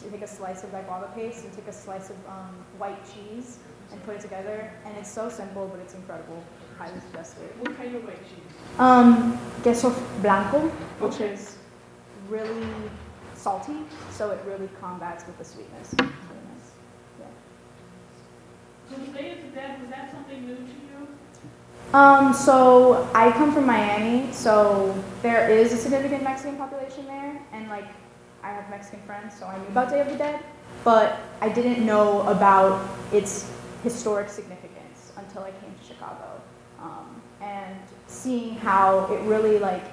to 0.05 0.11
take 0.11 0.23
a 0.23 0.29
slice 0.29 0.63
of 0.65 0.71
that 0.73 0.87
guava 0.87 1.11
paste 1.15 1.45
and 1.45 1.53
take 1.55 1.67
a 1.67 1.73
slice 1.73 2.11
of 2.11 2.17
um, 2.29 2.55
white 2.79 3.01
cheese 3.13 3.59
and 3.91 4.03
put 4.05 4.17
it 4.17 4.21
together, 4.21 4.71
and 4.85 4.97
it's 4.97 5.11
so 5.11 5.29
simple, 5.29 5.67
but 5.67 5.81
it's 5.81 5.95
incredible. 5.95 6.43
Highly 6.79 7.01
suggest 7.01 7.37
it. 7.39 7.55
What 7.61 7.77
kind 7.77 7.95
of 7.95 8.05
white 8.05 8.23
cheese? 8.25 8.79
Um, 8.79 9.39
queso 9.63 9.91
blanco, 10.21 10.61
which 11.01 11.15
Okay. 11.15 11.33
is 11.33 11.57
really 12.29 12.67
salty, 13.35 13.79
so 14.11 14.31
it 14.31 14.41
really 14.47 14.69
combats 14.81 15.27
with 15.27 15.39
the 15.39 15.45
sweetness. 15.45 15.95
Really 15.99 16.13
nice. 16.53 16.73
So 18.91 18.97
the 18.97 19.19
Day 19.19 19.33
of 19.33 19.43
the 19.43 19.51
Dead, 19.55 19.81
was 19.81 19.91
that 19.91 20.11
something 20.11 20.47
new 20.47 20.57
to 20.57 20.63
you? 20.63 21.09
Um, 21.93 22.33
so 22.35 23.09
I 23.15 23.31
come 23.33 23.53
from 23.55 23.67
Miami, 23.67 24.33
so 24.33 24.95
there 25.23 25.49
is 25.49 25.73
a 25.73 25.77
significant 25.77 26.25
Mexican 26.25 26.57
population 26.57 27.07
there, 27.07 27.41
and 27.53 27.69
like 27.69 27.87
I 28.45 28.51
have 28.51 28.69
Mexican 28.69 29.01
friends, 29.07 29.35
so 29.39 29.47
I 29.47 29.57
knew 29.57 29.69
about 29.69 29.89
Day 29.89 30.03
of 30.03 30.11
the 30.11 30.17
Dead, 30.17 30.39
but 30.85 31.19
I 31.41 31.49
didn't 31.49 31.85
know 31.85 32.21
about 32.29 32.87
its 33.11 33.51
historic 33.83 34.29
significance 34.29 35.13
until 35.17 35.43
I 35.45 35.51
came 35.51 35.75
to 35.81 35.85
Chicago, 35.85 36.43
um, 36.79 37.23
and 37.41 37.81
seeing 38.07 38.57
how 38.57 39.07
it 39.11 39.19
really 39.23 39.59
like 39.59 39.85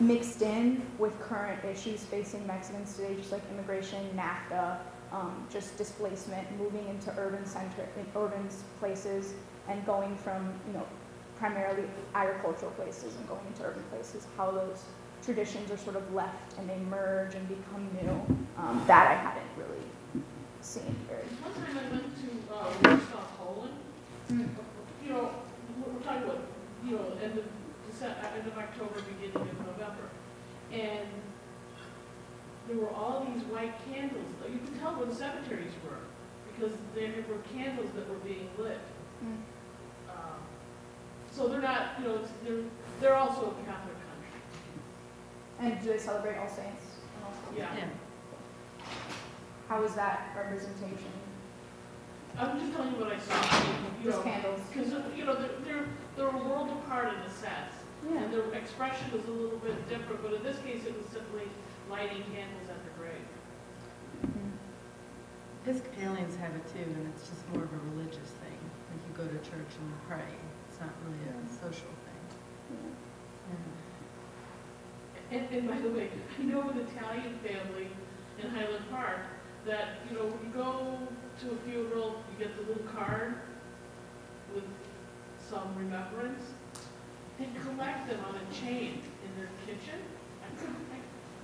mixed 0.00 0.42
in 0.42 0.82
with 0.98 1.18
current 1.20 1.64
issues 1.64 2.02
facing 2.02 2.44
Mexicans 2.48 2.96
today, 2.96 3.14
just 3.14 3.30
like 3.30 3.42
immigration, 3.52 4.04
NAFTA, 4.16 4.78
um, 5.12 5.46
just 5.48 5.78
displacement, 5.78 6.46
moving 6.58 6.88
into 6.88 7.12
urban 7.16 7.46
center, 7.46 7.86
urban 8.16 8.48
places, 8.80 9.34
and 9.68 9.86
going 9.86 10.16
from 10.16 10.52
you 10.66 10.72
know 10.72 10.86
primarily 11.38 11.84
agricultural 12.16 12.72
places 12.72 13.14
and 13.14 13.28
going 13.28 13.46
into 13.46 13.62
urban 13.62 13.84
places, 13.84 14.26
how 14.36 14.50
those 14.50 14.82
traditions 15.24 15.70
are 15.70 15.76
sort 15.76 15.96
of 15.96 16.14
left 16.14 16.58
and 16.58 16.68
they 16.68 16.78
merge 16.88 17.34
and 17.34 17.46
become 17.48 17.88
new. 18.02 18.36
Um, 18.56 18.82
that 18.86 19.10
I 19.10 19.14
hadn't 19.14 19.50
really 19.56 19.84
seen 20.60 20.94
very. 21.08 21.22
One 21.42 21.54
time 21.54 21.78
I 21.78 21.90
went 21.90 22.16
to 22.20 22.28
uh, 22.54 22.96
Warsaw, 22.96 23.24
Poland. 23.38 23.74
You 25.04 25.10
know, 25.10 25.30
we're 25.84 25.92
we're 25.92 26.00
talking 26.00 26.22
about, 26.24 26.42
you 26.84 26.92
know, 26.96 27.04
end 27.22 27.38
of 27.38 27.44
December, 27.90 28.16
end 28.36 28.46
of 28.46 28.56
October, 28.58 29.00
beginning 29.00 29.48
of 29.48 29.66
November. 29.66 30.06
And 30.72 31.08
there 32.68 32.76
were 32.76 32.90
all 32.90 33.26
these 33.32 33.42
white 33.44 33.74
candles. 33.90 34.26
You 34.50 34.58
could 34.58 34.78
tell 34.80 34.94
where 34.94 35.06
the 35.06 35.14
cemeteries 35.14 35.72
were 35.84 35.98
because 36.52 36.76
there 36.94 37.12
were 37.28 37.42
candles 37.54 37.90
that 37.96 38.08
were 38.08 38.16
being 38.16 38.48
lit. 38.58 38.78
Mm. 39.24 39.38
Um, 40.10 40.40
So 41.32 41.48
they're 41.48 41.60
not, 41.62 41.98
you 41.98 42.06
know, 42.06 42.14
it's, 42.16 42.30
they're, 42.44 42.62
they're 43.00 43.16
also 43.16 43.50
a 43.50 43.66
Catholic. 43.66 43.96
And 45.60 45.80
do 45.82 45.88
they 45.92 45.98
celebrate 45.98 46.36
All 46.38 46.48
Saints? 46.48 46.84
and 47.14 47.24
All 47.24 47.32
Souls? 47.32 47.54
Yeah. 47.56 47.68
How 49.68 49.82
is 49.84 49.94
that 49.94 50.32
representation? 50.36 51.12
I'm 52.38 52.58
just 52.58 52.72
telling 52.72 52.92
you 52.94 52.98
what 52.98 53.12
I 53.12 53.18
saw, 53.18 53.36
you 54.00 54.10
Just 54.10 54.24
know. 54.24 54.30
candles. 54.30 54.60
Because, 54.72 54.92
you 55.16 55.24
know, 55.24 55.34
they're, 55.34 55.58
they're, 55.64 55.86
they're 56.16 56.28
a 56.32 56.38
world 56.48 56.70
apart 56.70 57.12
in 57.12 57.20
a 57.20 57.30
sense. 57.30 57.74
Yeah. 58.08 58.22
And 58.24 58.32
their 58.32 58.48
expression 58.54 59.12
is 59.12 59.28
a 59.28 59.30
little 59.30 59.58
bit 59.58 59.76
different, 59.88 60.22
but 60.22 60.32
in 60.32 60.42
this 60.42 60.56
case, 60.64 60.86
it 60.86 60.96
was 60.96 61.06
simply 61.12 61.44
lighting 61.90 62.24
candles 62.32 62.66
at 62.70 62.80
the 62.80 62.92
grave. 62.96 63.28
Mm-hmm. 64.24 64.56
Episcopalians 65.68 66.36
have 66.40 66.54
it 66.56 66.64
too, 66.72 66.86
and 66.86 67.12
it's 67.12 67.28
just 67.28 67.44
more 67.52 67.64
of 67.64 67.70
a 67.70 67.80
religious 67.92 68.32
thing. 68.40 68.56
Like 68.88 69.02
you 69.04 69.12
go 69.12 69.26
to 69.28 69.38
church 69.44 69.72
and 69.76 69.92
pray. 70.08 70.32
It's 70.70 70.80
not 70.80 70.90
really 71.04 71.20
a 71.28 71.36
social 71.52 71.92
thing. 72.08 72.22
Yeah. 72.72 73.60
And, 75.30 75.48
and 75.50 75.68
by 75.68 75.78
the 75.78 75.90
way, 75.90 76.10
I 76.38 76.42
know 76.42 76.68
an 76.70 76.78
Italian 76.78 77.38
family 77.38 77.88
in 78.42 78.50
Highland 78.50 78.84
Park 78.90 79.20
that, 79.66 80.00
you 80.08 80.16
know, 80.16 80.26
when 80.26 80.40
you 80.42 80.52
go 80.52 80.98
to 81.40 81.50
a 81.52 81.56
funeral, 81.70 82.22
you 82.32 82.44
get 82.44 82.56
the 82.56 82.62
little 82.62 82.86
card 82.92 83.34
with 84.54 84.64
some 85.38 85.74
remembrance. 85.76 86.42
They 87.38 87.48
collect 87.62 88.08
them 88.08 88.20
on 88.28 88.34
a 88.34 88.54
chain 88.54 89.02
in 89.24 89.30
their 89.38 89.50
kitchen. 89.66 90.00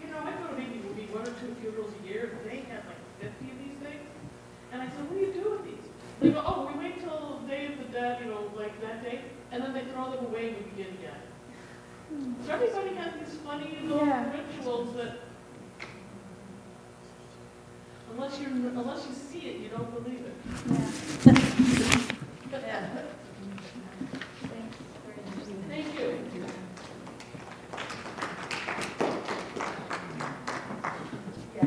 You 0.02 0.12
know, 0.12 0.18
I 0.18 0.32
go 0.32 0.48
to 0.48 0.58
maybe 0.58 0.78
one 1.12 1.22
or 1.22 1.34
two 1.40 1.54
funerals 1.60 1.92
a 2.02 2.06
year, 2.06 2.36
and 2.36 2.50
they 2.50 2.58
had 2.68 2.84
like 2.84 3.00
fifty 3.20 3.50
of 3.50 3.58
these 3.58 3.78
things. 3.80 4.04
And 4.72 4.82
I 4.82 4.86
said, 4.86 5.08
what 5.08 5.18
do 5.18 5.24
you 5.24 5.32
do 5.32 5.50
with 5.50 5.64
these? 5.64 5.86
They 6.20 6.30
go, 6.30 6.42
oh, 6.44 6.68
we 6.68 6.78
wait 6.78 7.00
till 7.00 7.40
the 7.42 7.48
Day 7.48 7.66
of 7.66 7.78
the 7.78 7.98
that, 7.98 8.20
you 8.20 8.26
know, 8.26 8.50
like 8.56 8.78
that 8.82 9.02
day, 9.02 9.20
and 9.52 9.62
then 9.62 9.72
they 9.72 9.84
throw 9.92 10.10
them 10.10 10.26
away 10.26 10.52
when 10.52 10.64
you 10.68 10.74
get 10.76 10.92
again. 10.92 11.16
So 12.46 12.52
everybody 12.52 12.94
has 12.94 13.12
these 13.18 13.38
funny 13.40 13.78
little 13.82 14.06
Yeah. 14.06 14.32
rituals 14.32 14.94
that, 14.96 15.18
unless 18.12 18.38
you, 18.40 18.46
unless 18.46 19.06
you 19.08 19.14
see 19.14 19.46
it, 19.48 19.60
you 19.60 19.68
don't 19.68 19.92
believe 19.92 20.24
it. 20.24 20.34
Yeah. 22.52 22.88